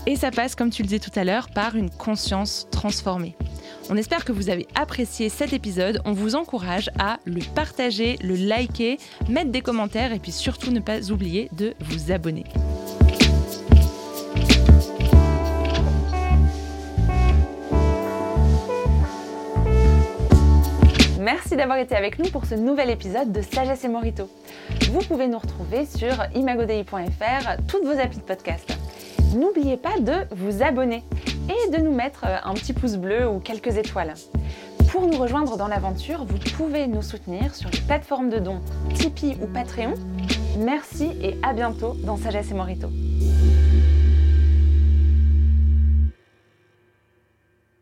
Et 0.06 0.16
ça 0.16 0.30
passe, 0.30 0.54
comme 0.54 0.70
tu 0.70 0.82
le 0.82 0.88
disais 0.88 0.98
tout 0.98 1.16
à 1.16 1.24
l'heure, 1.24 1.48
par 1.50 1.76
une 1.76 1.90
conscience 1.90 2.66
transformée. 2.70 3.36
On 3.90 3.96
espère 3.96 4.24
que 4.24 4.32
vous 4.32 4.50
avez 4.50 4.66
apprécié 4.74 5.28
cet 5.28 5.52
épisode. 5.52 6.00
On 6.04 6.12
vous 6.12 6.34
encourage 6.34 6.90
à 6.98 7.18
le 7.24 7.40
partager, 7.54 8.18
le 8.22 8.34
liker, 8.34 8.98
mettre 9.28 9.50
des 9.50 9.60
commentaires 9.60 10.12
et 10.12 10.18
puis 10.18 10.32
surtout 10.32 10.70
ne 10.70 10.80
pas 10.80 11.10
oublier 11.10 11.48
de 11.52 11.74
vous 11.80 12.12
abonner. 12.12 12.44
Merci 21.20 21.54
d'avoir 21.54 21.78
été 21.78 21.94
avec 21.94 22.18
nous 22.18 22.30
pour 22.30 22.46
ce 22.46 22.56
nouvel 22.56 22.90
épisode 22.90 23.30
de 23.30 23.42
Sagesse 23.42 23.84
et 23.84 23.88
Morito. 23.88 24.28
Vous 24.90 25.00
pouvez 25.00 25.28
nous 25.28 25.38
retrouver 25.38 25.86
sur 25.86 26.14
imagodei.fr, 26.34 27.62
toutes 27.68 27.84
vos 27.84 27.98
applis 28.00 28.18
de 28.18 28.24
podcast. 28.24 28.76
N'oubliez 29.34 29.78
pas 29.78 29.98
de 29.98 30.26
vous 30.34 30.62
abonner 30.62 31.02
et 31.48 31.70
de 31.70 31.78
nous 31.78 31.92
mettre 31.92 32.24
un 32.24 32.52
petit 32.52 32.74
pouce 32.74 32.96
bleu 32.96 33.26
ou 33.26 33.38
quelques 33.38 33.78
étoiles. 33.78 34.14
Pour 34.90 35.06
nous 35.06 35.16
rejoindre 35.16 35.56
dans 35.56 35.68
l'aventure, 35.68 36.26
vous 36.26 36.38
pouvez 36.56 36.86
nous 36.86 37.00
soutenir 37.00 37.54
sur 37.54 37.70
les 37.70 37.80
plateformes 37.80 38.28
de 38.28 38.38
dons 38.38 38.60
Tipeee 38.94 39.38
ou 39.42 39.46
Patreon. 39.46 39.94
Merci 40.58 41.12
et 41.22 41.38
à 41.42 41.54
bientôt 41.54 41.94
dans 42.04 42.18
Sagesse 42.18 42.50
et 42.50 42.54
Morito. 42.54 42.88